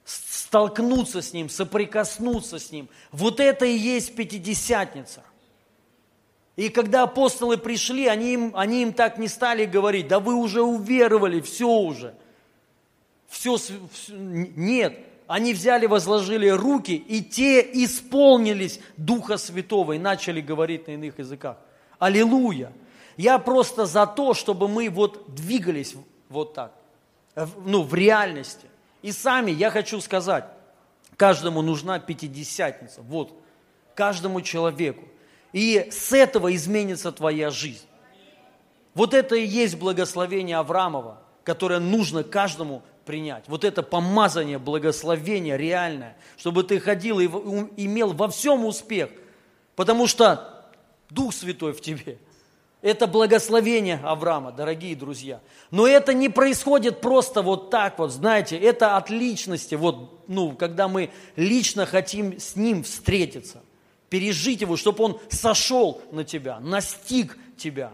[0.07, 2.89] столкнуться с ним, соприкоснуться с ним.
[3.13, 5.23] Вот это и есть Пятидесятница.
[6.57, 10.63] И когда апостолы пришли, они им, они им так не стали говорить, да вы уже
[10.63, 12.15] уверовали, все уже.
[13.29, 13.75] Все, все,
[14.09, 21.19] нет, они взяли, возложили руки, и те исполнились Духа Святого и начали говорить на иных
[21.19, 21.59] языках.
[21.99, 22.73] Аллилуйя!
[23.17, 25.95] Я просто за то, чтобы мы вот двигались
[26.29, 26.73] вот так,
[27.65, 28.67] ну, в реальности.
[29.03, 30.45] И сами, я хочу сказать,
[31.17, 33.33] каждому нужна пятидесятница, вот,
[33.95, 35.05] каждому человеку.
[35.53, 37.87] И с этого изменится твоя жизнь.
[38.95, 43.45] Вот это и есть благословение Авраамова, которое нужно каждому принять.
[43.47, 49.11] Вот это помазание, благословение реальное, чтобы ты ходил и имел во всем успех,
[49.77, 50.54] потому что
[51.15, 52.19] Дух Святой в тебе.
[52.83, 55.41] Это благословение Авраама, дорогие друзья.
[55.71, 60.87] Но это не происходит просто вот так вот, знаете, это от личности, вот, ну, когда
[60.87, 63.63] мы лично хотим с ним встретиться,
[64.11, 67.93] пережить его, чтобы он сошел на тебя, настиг тебя.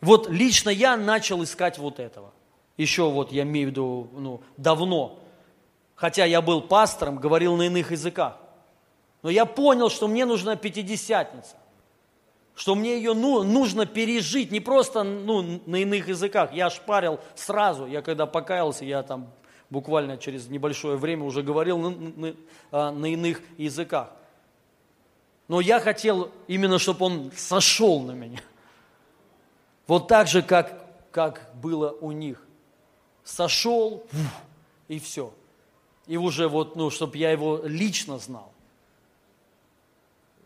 [0.00, 2.32] Вот лично я начал искать вот этого.
[2.78, 5.18] Еще вот я имею в виду, ну, давно.
[5.96, 8.38] Хотя я был пастором, говорил на иных языках.
[9.22, 11.56] Но я понял, что мне нужна пятидесятница
[12.60, 16.52] что мне ее ну, нужно пережить, не просто ну, на иных языках.
[16.52, 19.32] Я шпарил сразу, я когда покаялся, я там
[19.70, 22.34] буквально через небольшое время уже говорил на, на,
[22.70, 24.10] а, на иных языках.
[25.48, 28.42] Но я хотел именно, чтобы он сошел на меня.
[29.86, 32.46] Вот так же, как, как было у них.
[33.24, 34.04] Сошел,
[34.88, 35.32] и все.
[36.06, 38.52] И уже вот, ну, чтобы я его лично знал.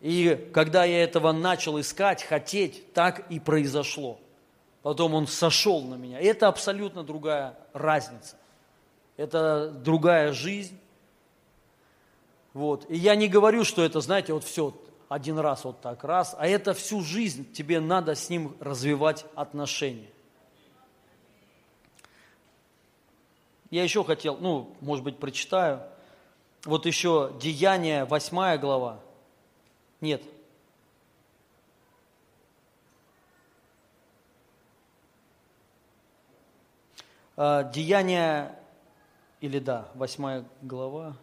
[0.05, 4.19] И когда я этого начал искать, хотеть, так и произошло.
[4.83, 6.19] Потом он сошел на меня.
[6.19, 8.35] Это абсолютно другая разница.
[9.17, 10.79] Это другая жизнь.
[12.53, 12.85] Вот.
[12.87, 14.79] И я не говорю, что это, знаете, вот все
[15.09, 20.11] один раз вот так раз, а это всю жизнь тебе надо с ним развивать отношения.
[23.71, 25.81] Я еще хотел, ну, может быть, прочитаю.
[26.63, 28.99] Вот еще Деяние, 8 глава.
[30.01, 30.21] Нет.
[37.37, 38.57] А, Деяние,
[39.41, 41.15] или да, восьмая глава.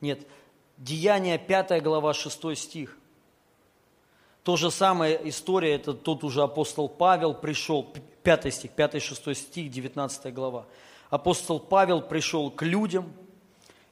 [0.00, 0.26] Нет,
[0.76, 2.96] Деяние, пятая глава, шестой стих.
[4.44, 7.86] То же самое история, это тот уже апостол Павел пришел,
[8.22, 10.66] пятый стих, пятый, шестой стих, девятнадцатая глава.
[11.10, 13.12] Апостол Павел пришел к людям–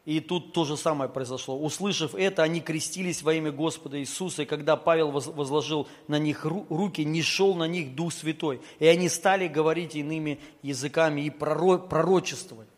[0.06, 1.58] и тут то же самое произошло.
[1.58, 7.04] Услышав это, они крестились во имя Господа Иисуса, и когда Павел возложил на них руки,
[7.04, 8.60] не шел на них Дух Святой.
[8.78, 12.68] И они стали говорить иными языками и пророчествовать.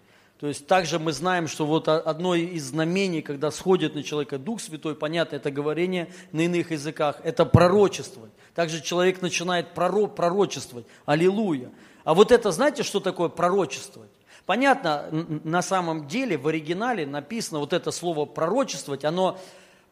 [0.41, 4.62] То есть также мы знаем, что вот одно из знамений, когда сходит на человека Дух
[4.62, 8.33] Святой, понятно, это говорение на иных языках, это пророчествовать.
[8.55, 10.87] Также человек начинает пророчествовать.
[11.05, 11.72] Аллилуйя.
[12.05, 14.11] А вот это, знаете, что такое пророчествовать?
[14.49, 15.11] Понятно,
[15.44, 19.38] на самом деле в оригинале написано вот это слово пророчествовать, оно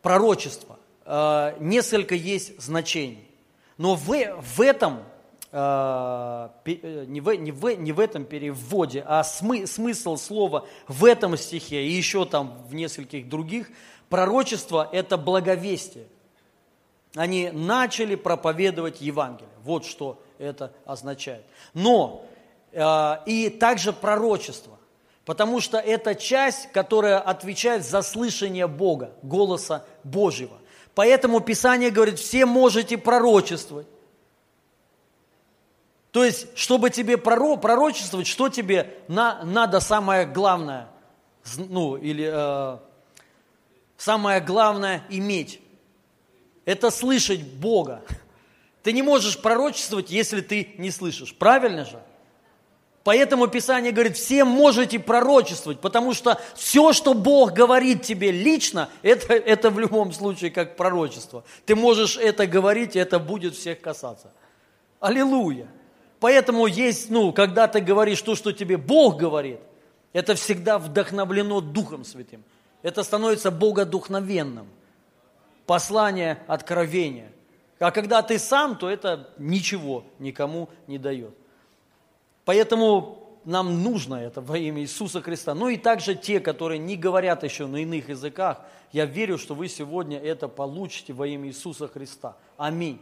[0.01, 0.79] пророчество.
[1.05, 3.29] Э, несколько есть значений.
[3.77, 5.03] Но в, в этом,
[5.53, 11.05] э, э, не, в, не, в, не в этом переводе, а смы, смысл слова в
[11.05, 13.69] этом стихе и еще там в нескольких других,
[14.09, 16.07] пророчество– это благовестие.
[17.15, 19.51] Они начали проповедовать Евангелие.
[19.63, 21.45] Вот что это означает.
[21.75, 22.25] Но
[22.77, 24.79] и также пророчество,
[25.25, 30.59] потому что это часть, которая отвечает за слышание Бога, голоса Божьего.
[30.95, 33.87] Поэтому Писание говорит, все можете пророчествовать.
[36.11, 40.89] То есть, чтобы тебе пророчествовать, что тебе на, надо самое главное,
[41.57, 42.79] ну, или э,
[43.99, 45.61] самое главное иметь?
[46.65, 48.03] Это слышать Бога.
[48.83, 51.35] Ты не можешь пророчествовать, если ты не слышишь.
[51.35, 52.01] Правильно же?
[53.07, 59.33] Поэтому Писание говорит, все можете пророчествовать, потому что все, что Бог говорит тебе лично, это,
[59.33, 61.45] это в любом случае как пророчество.
[61.67, 64.33] Ты можешь это говорить, и это будет всех касаться.
[64.99, 65.69] Аллилуйя.
[66.19, 69.61] Поэтому есть, ну, когда ты говоришь то, что тебе Бог говорит,
[70.13, 72.43] это всегда вдохновлено Духом Святым.
[72.83, 74.67] Это становится богодухновенным.
[75.65, 77.31] Послание, откровение.
[77.79, 81.37] А когда ты сам, то это ничего никому не дает.
[82.47, 85.53] Поэтому нам нужно это во имя Иисуса Христа.
[85.55, 88.61] Ну и также те, которые не говорят еще на иных языках,
[88.93, 92.37] я верю, что вы сегодня это получите во имя Иисуса Христа.
[92.57, 93.01] Аминь.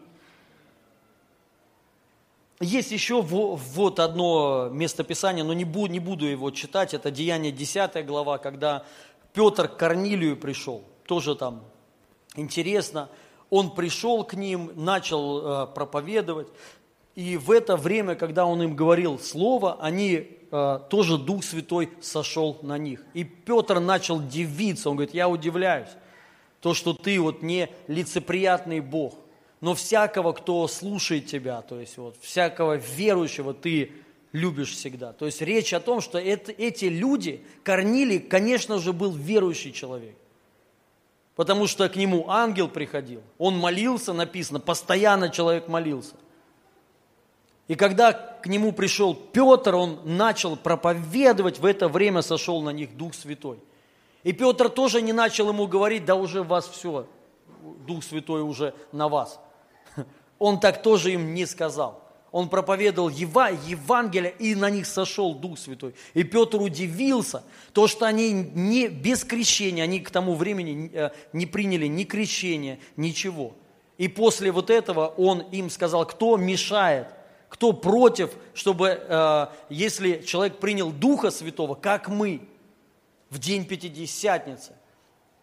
[2.59, 6.95] Есть еще вот одно местописание, но не буду, его читать.
[6.95, 8.86] Это Деяние 10 глава, когда
[9.34, 10.82] Петр к Корнилию пришел.
[11.07, 11.64] Тоже там
[12.34, 13.11] интересно.
[13.51, 16.49] Он пришел к ним, начал э, проповедовать.
[17.14, 22.58] И в это время, когда он им говорил слово, они э, тоже Дух Святой сошел
[22.62, 23.04] на них.
[23.14, 24.90] И Петр начал дивиться.
[24.90, 25.90] Он говорит, я удивляюсь,
[26.60, 29.14] то, что ты вот не лицеприятный Бог
[29.64, 33.92] но всякого, кто слушает тебя, то есть вот всякого верующего ты
[34.30, 35.14] любишь всегда.
[35.14, 40.16] То есть речь о том, что это, эти люди, Корнилий, конечно же, был верующий человек.
[41.34, 46.14] Потому что к нему ангел приходил, он молился, написано, постоянно человек молился.
[47.66, 52.96] И когда к нему пришел Петр, он начал проповедовать, в это время сошел на них
[52.96, 53.58] Дух Святой.
[54.22, 57.06] И Петр тоже не начал ему говорить, да уже вас все,
[57.86, 59.40] Дух Святой уже на вас.
[60.38, 62.02] Он так тоже им не сказал.
[62.30, 65.94] Он проповедовал Ева, Евангелие, и на них сошел Дух Святой.
[66.14, 71.46] И Петр удивился, то, что они не, без крещения, они к тому времени э, не
[71.46, 73.54] приняли ни крещения, ничего.
[73.98, 77.06] И после вот этого он им сказал, кто мешает,
[77.55, 82.46] кто против, чтобы, э, если человек принял Духа Святого, как мы,
[83.30, 84.72] в день Пятидесятницы,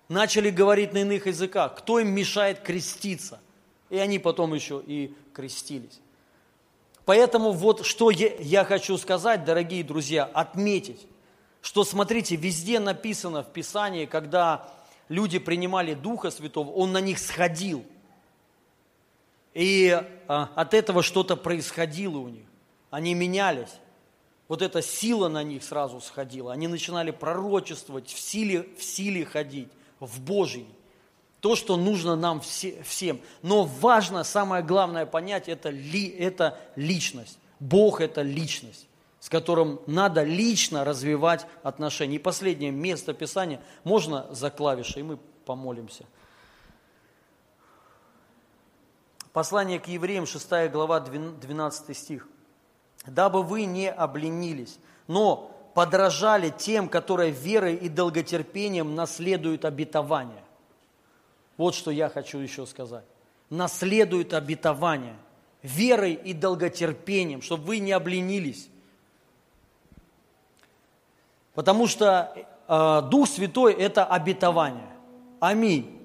[0.08, 3.40] начали говорить на иных языках, кто им мешает креститься–
[3.92, 6.00] и они потом еще и крестились.
[7.06, 11.06] Поэтому вот что я хочу сказать, дорогие друзья, отметить,
[11.62, 14.68] что смотрите, везде написано в Писании, когда
[15.10, 17.86] люди принимали Духа Святого, Он на них сходил.
[19.54, 19.90] И
[20.28, 22.46] а, от этого что-то происходило у них.
[22.90, 23.80] Они менялись.
[24.48, 26.54] Вот эта сила на них сразу сходила.
[26.54, 30.68] Они начинали пророчествовать, в силе, в силе ходить, в Божьей
[31.42, 33.20] то, что нужно нам все, всем.
[33.42, 37.38] Но важно, самое главное понять, это, ли, это личность.
[37.60, 38.88] Бог– это личность,
[39.20, 42.16] с которым надо лично развивать отношения.
[42.16, 43.60] И последнее место Писания.
[43.84, 46.06] Можно за клавиши, и мы помолимся.
[49.34, 52.28] Послание к евреям, 6 глава, 12 стих.
[53.06, 54.78] «Дабы вы не обленились,
[55.08, 60.44] но подражали тем, которые верой и долготерпением наследуют обетование».
[61.58, 63.06] Вот что я хочу еще сказать.
[63.50, 65.16] Наследует обетование
[65.62, 68.68] верой и долготерпением, чтобы вы не обленились.
[71.54, 72.34] Потому что
[72.68, 74.90] э, Дух Святой– это обетование.
[75.40, 76.00] Аминь.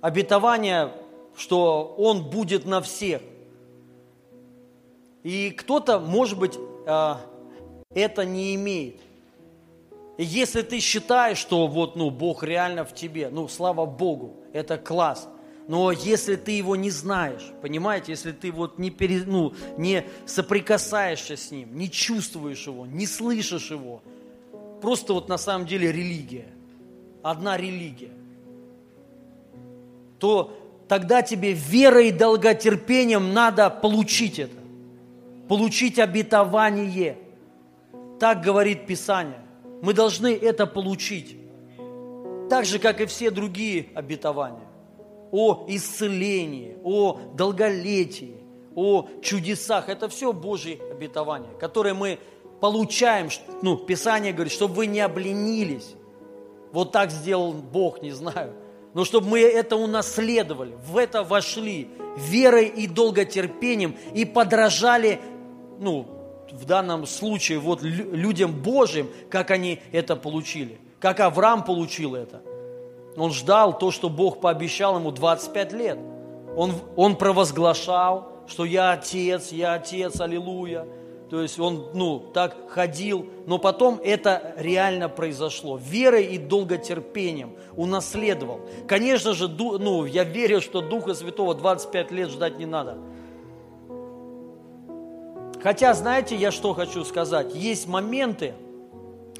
[0.00, 0.92] Обетование,
[1.36, 3.22] что Он будет на всех.
[5.22, 7.14] И кто-то, может быть, э,
[7.94, 9.00] это не имеет.
[10.18, 14.76] И если ты считаешь, что вот, ну, Бог реально в тебе, ну, слава Богу, это
[14.76, 15.28] класс.
[15.68, 21.36] Но если ты его не знаешь, понимаете, если ты вот не, пере, ну, не соприкасаешься
[21.36, 24.02] с ним, не чувствуешь его, не слышишь его,
[24.80, 26.48] просто вот на самом деле религия,
[27.22, 28.10] одна религия,
[30.18, 30.52] то
[30.92, 34.58] тогда тебе верой и долготерпением надо получить это,
[35.48, 37.16] получить обетование.
[38.20, 39.40] Так говорит Писание.
[39.80, 41.34] Мы должны это получить
[42.50, 44.68] так же, как и все другие обетования,
[45.30, 48.36] о исцелении, о долголетии,
[48.74, 49.88] о чудесах.
[49.88, 52.18] Это все Божьи обетования, которые мы
[52.60, 53.30] получаем.
[53.62, 55.94] Ну, Писание говорит, чтобы вы не обленились.
[56.70, 58.52] Вот так сделал Бог, не знаю.
[58.94, 65.20] Но чтобы мы это унаследовали, в это вошли верой и долготерпением и подражали,
[65.78, 66.06] ну,
[66.50, 72.40] в данном случае, вот людям Божьим, как они это получили как Авраам получил это.
[73.16, 75.98] Он ждал то, что Бог пообещал ему 25 лет.
[76.56, 80.86] Он, он провозглашал, что я отец, я отец, аллилуйя.
[81.32, 85.78] То есть он, ну, так ходил, но потом это реально произошло.
[85.78, 88.60] Верой и долготерпением унаследовал.
[88.86, 92.98] Конечно же, ну, я верю, что Духа Святого 25 лет ждать не надо.
[95.62, 97.54] Хотя, знаете, я что хочу сказать?
[97.54, 98.52] Есть моменты,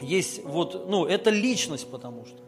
[0.01, 2.39] есть вот, ну, это личность, потому что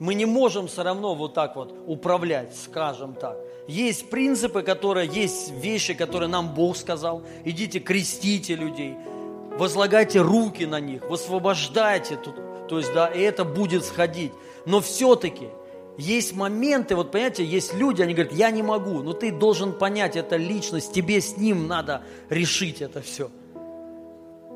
[0.00, 3.36] мы не можем все равно вот так вот управлять, скажем так.
[3.68, 7.22] Есть принципы, которые, есть вещи, которые нам Бог сказал.
[7.44, 8.96] Идите, крестите людей,
[9.56, 12.34] возлагайте руки на них, высвобождайте тут,
[12.68, 14.32] то есть, да, и это будет сходить.
[14.66, 15.48] Но все-таки
[15.96, 20.16] есть моменты, вот понимаете, есть люди, они говорят, я не могу, но ты должен понять,
[20.16, 23.30] это личность, тебе с ним надо решить это все.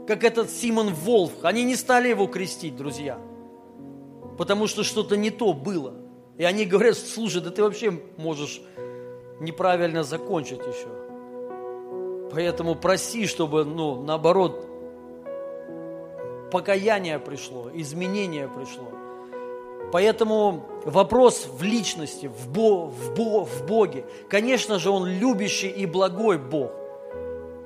[0.07, 1.33] как этот Симон Волф.
[1.43, 3.19] Они не стали его крестить, друзья,
[4.39, 5.95] потому что что-то не то было.
[6.39, 8.61] И они говорят, слушай, да ты вообще можешь
[9.41, 10.89] неправильно закончить еще.
[12.33, 14.67] Поэтому проси, чтобы, ну, наоборот,
[16.51, 18.89] покаяние пришло, изменение пришло.
[19.93, 24.05] Поэтому вопрос в личности, в, Бо, в, Бо, в Боге.
[24.29, 26.73] Конечно же, Он любящий и благой Бог.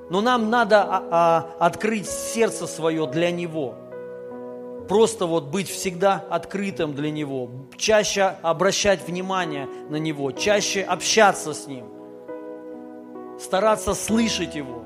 [0.09, 3.75] Но нам надо а, а, открыть сердце свое для Него.
[4.87, 7.49] Просто вот быть всегда открытым для Него.
[7.77, 10.31] Чаще обращать внимание на Него.
[10.31, 11.85] Чаще общаться с Ним.
[13.39, 14.83] Стараться слышать Его.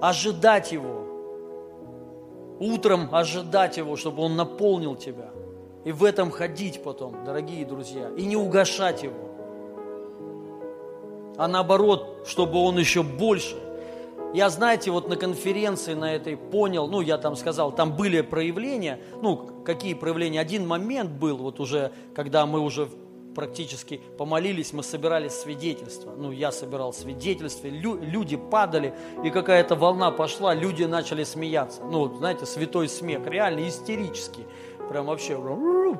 [0.00, 1.06] Ожидать Его.
[2.58, 5.30] Утром ожидать Его, чтобы Он наполнил тебя–
[5.84, 9.14] и в этом ходить потом, дорогие друзья, и не угошать его.
[11.38, 13.56] А наоборот, чтобы он еще больше.
[14.32, 19.00] Я, знаете, вот на конференции на этой понял, ну, я там сказал, там были проявления,
[19.20, 20.40] ну, какие проявления?
[20.40, 22.88] Один момент был, вот уже, когда мы уже
[23.34, 26.12] практически помолились, мы собирали свидетельства.
[26.16, 31.82] Ну, я собирал свидетельства, лю, люди падали, и какая-то волна пошла, люди начали смеяться.
[31.82, 34.46] Ну, знаете, святой смех, реально истерический
[34.90, 35.38] прям вообще,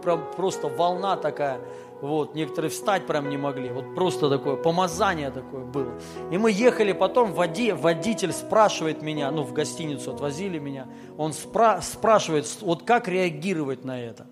[0.03, 1.61] прям просто волна такая.
[2.01, 3.71] Вот, некоторые встать прям не могли.
[3.71, 5.93] Вот просто такое, помазание такое было.
[6.31, 10.89] И мы ехали потом, води, водитель спрашивает меня, ну, в гостиницу отвозили меня,
[11.19, 14.27] он спра- спрашивает, вот как реагировать на это.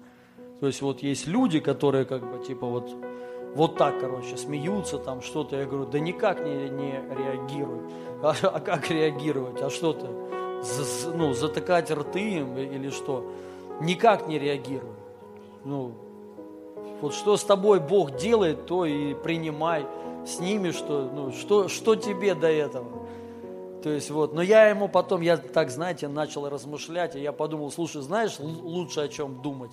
[0.60, 2.90] То есть вот есть люди, которые как бы типа вот,
[3.54, 5.56] вот так, короче, смеются там что-то.
[5.56, 7.80] Я говорю, да никак не, не реагируй.
[8.20, 9.62] А, а как реагировать?
[9.62, 10.08] А что ты?
[11.14, 13.30] ну, затыкать рты им или что?
[13.80, 14.98] никак не реагирует.
[15.64, 15.92] Ну,
[17.01, 19.86] вот что с тобой Бог делает, то и принимай.
[20.26, 23.07] С ними что, ну, что, что тебе до этого?
[23.82, 27.70] То есть вот, но я ему потом, я так, знаете, начал размышлять, и я подумал,
[27.70, 29.70] слушай, знаешь, лучше о чем думать?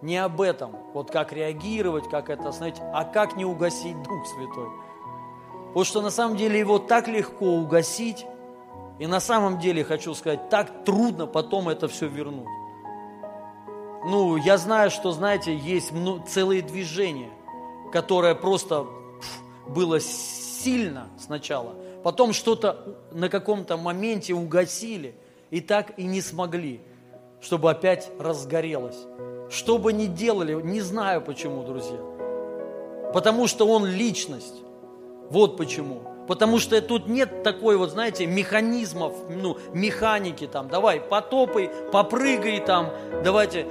[0.00, 4.68] Не об этом, вот как реагировать, как это, знаете, а как не угасить Дух Святой.
[5.68, 8.26] Потому что на самом деле его так легко угасить,
[8.98, 12.46] и на самом деле, хочу сказать, так трудно потом это все вернуть
[14.04, 15.92] ну, я знаю, что, знаете, есть
[16.28, 17.30] целые движения,
[17.92, 18.86] которое просто
[19.68, 25.14] было сильно сначала, потом что-то на каком-то моменте угасили,
[25.50, 26.80] и так и не смогли,
[27.40, 28.98] чтобы опять разгорелось.
[29.50, 31.98] Что бы ни делали, не знаю почему, друзья.
[33.12, 34.62] Потому что он личность.
[35.28, 36.00] Вот почему.
[36.26, 42.90] Потому что тут нет такой вот, знаете, механизмов, ну, механики там, давай, потопай, попрыгай там,
[43.24, 43.66] давайте,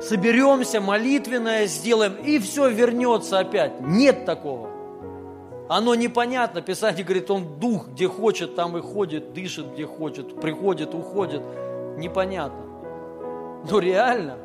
[0.00, 3.80] соберемся, молитвенное сделаем, и все вернется опять.
[3.80, 4.68] Нет такого.
[5.68, 6.60] Оно непонятно.
[6.60, 11.42] Писание говорит, он дух, где хочет, там и ходит, дышит, где хочет, приходит, уходит.
[11.96, 12.60] Непонятно.
[13.70, 14.36] Но реально.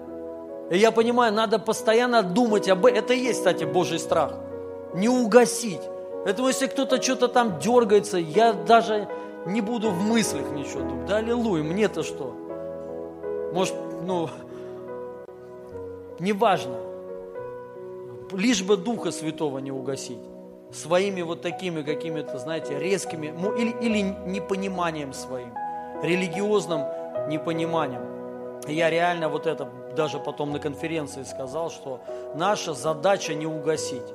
[0.72, 3.00] И я понимаю, надо постоянно думать об этом.
[3.00, 4.34] Это и есть, кстати, Божий страх.
[4.94, 5.82] Не угасить.
[6.24, 9.08] Поэтому если кто-то что-то там дергается, я даже
[9.46, 11.06] не буду в мыслях ничего думать.
[11.06, 12.34] Да аллилуйя, мне-то что?
[13.54, 13.76] Может,
[14.06, 14.30] ну,
[16.20, 16.78] неважно,
[18.32, 20.20] лишь бы Духа Святого не угасить
[20.72, 25.54] своими вот такими какими-то, знаете, резкими, ну, или, или непониманием своим,
[26.04, 26.84] религиозным
[27.28, 28.02] непониманием.
[28.68, 32.02] я реально вот это даже потом на конференции сказал, что
[32.36, 34.08] наша задача не угасить.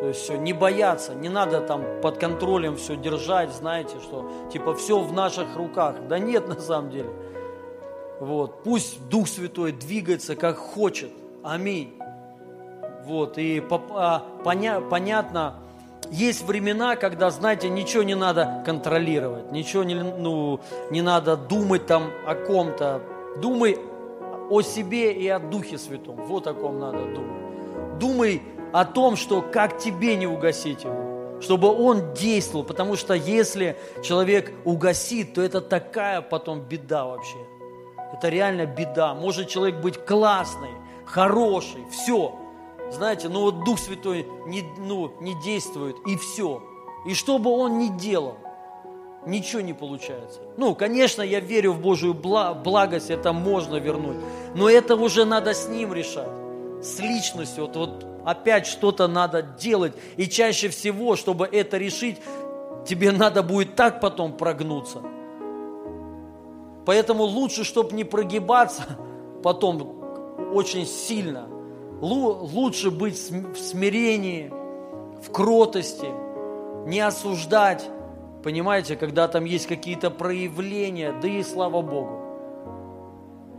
[0.00, 4.74] То есть все, не бояться, не надо там под контролем все держать, знаете, что типа
[4.74, 5.94] все в наших руках.
[6.08, 7.10] Да нет на самом деле.
[8.18, 11.10] Вот, пусть Дух Святой двигается как хочет.
[11.42, 11.98] Аминь.
[13.04, 15.54] Вот, и а, поня, понятно,
[16.10, 22.10] есть времена, когда, знаете, ничего не надо контролировать, ничего не, ну, не надо думать там
[22.26, 23.00] о ком-то.
[23.38, 23.78] Думай
[24.50, 26.16] о себе и о Духе Святом.
[26.26, 27.98] Вот о ком надо думать.
[27.98, 33.76] Думай о том, что как тебе не угасить его, чтобы он действовал, потому что если
[34.02, 37.38] человек угасит, то это такая потом беда вообще.
[38.12, 39.14] Это реально беда.
[39.14, 40.70] Может человек быть классный,
[41.12, 42.34] хороший, все.
[42.90, 46.62] Знаете, ну вот Дух Святой не, ну, не действует, и все.
[47.06, 48.36] И что бы он ни делал,
[49.26, 50.40] ничего не получается.
[50.56, 54.16] Ну, конечно, я верю в Божию благость, это можно вернуть,
[54.54, 56.28] но это уже надо с ним решать,
[56.82, 57.66] с личностью.
[57.66, 62.18] Вот, вот опять что-то надо делать, и чаще всего, чтобы это решить,
[62.86, 65.02] тебе надо будет так потом прогнуться.
[66.84, 68.84] Поэтому лучше, чтобы не прогибаться
[69.42, 70.01] потом
[70.52, 71.48] очень сильно.
[72.00, 74.52] Лучше быть в смирении,
[75.22, 76.08] в кротости,
[76.86, 77.88] не осуждать,
[78.42, 82.22] понимаете, когда там есть какие-то проявления, да и слава Богу.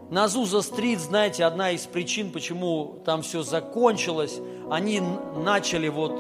[0.10, 4.40] На Зуза-стрит, знаете, одна из причин, почему там все закончилось,
[4.70, 5.02] они
[5.36, 6.14] начали вот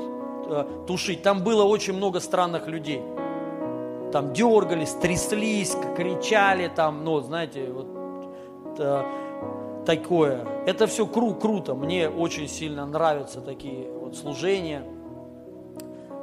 [0.47, 1.21] э, тушить.
[1.21, 3.01] Там было очень много странных людей.
[4.11, 9.03] Там дергались, тряслись, кричали, там, ну, знаете, вот э,
[9.86, 10.45] такое.
[10.65, 14.84] Это все кру круто, мне очень сильно нравятся такие вот служения.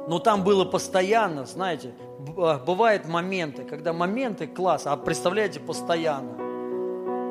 [0.07, 1.93] Но там было постоянно, знаете,
[2.37, 6.51] а, бывают моменты, когда моменты класс, а представляете, постоянно.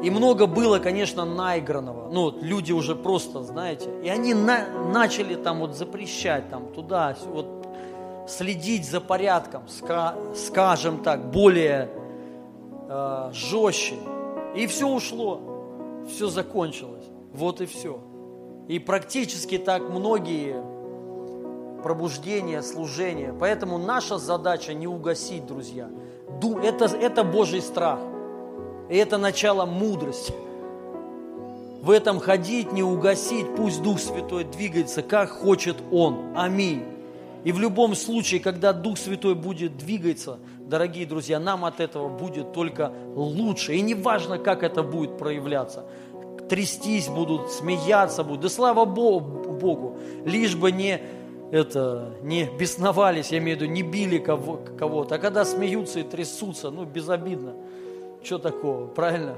[0.03, 2.11] И много было, конечно, наигранного.
[2.11, 7.47] Ну, люди уже просто, знаете, и они на, начали там вот запрещать, там туда, вот
[8.27, 11.91] следить за порядком, ска, скажем так, более
[12.89, 13.97] э, жестче.
[14.55, 15.50] И все ушло
[16.09, 17.07] все закончилось.
[17.33, 18.01] Вот и все.
[18.69, 20.63] И практически так многие
[21.83, 23.35] пробуждения, служения.
[23.39, 25.91] Поэтому наша задача не угасить, друзья.
[26.63, 27.99] Это, это Божий страх.
[28.89, 30.35] И это начало мудрости.
[31.83, 36.35] В этом ходить, не угасить, пусть Дух Святой двигается, как хочет Он.
[36.37, 36.85] Аминь.
[37.43, 40.39] И в любом случае, когда Дух Святой будет двигаться,
[40.71, 43.75] дорогие друзья, нам от этого будет только лучше.
[43.75, 45.85] И не важно, как это будет проявляться.
[46.49, 48.41] Трястись будут, смеяться будут.
[48.41, 51.01] Да слава Богу, лишь бы не,
[51.51, 55.17] это, не бесновались, я имею в виду, не били кого, кого-то.
[55.17, 57.55] А когда смеются и трясутся, ну, безобидно.
[58.23, 59.37] Что такого, правильно?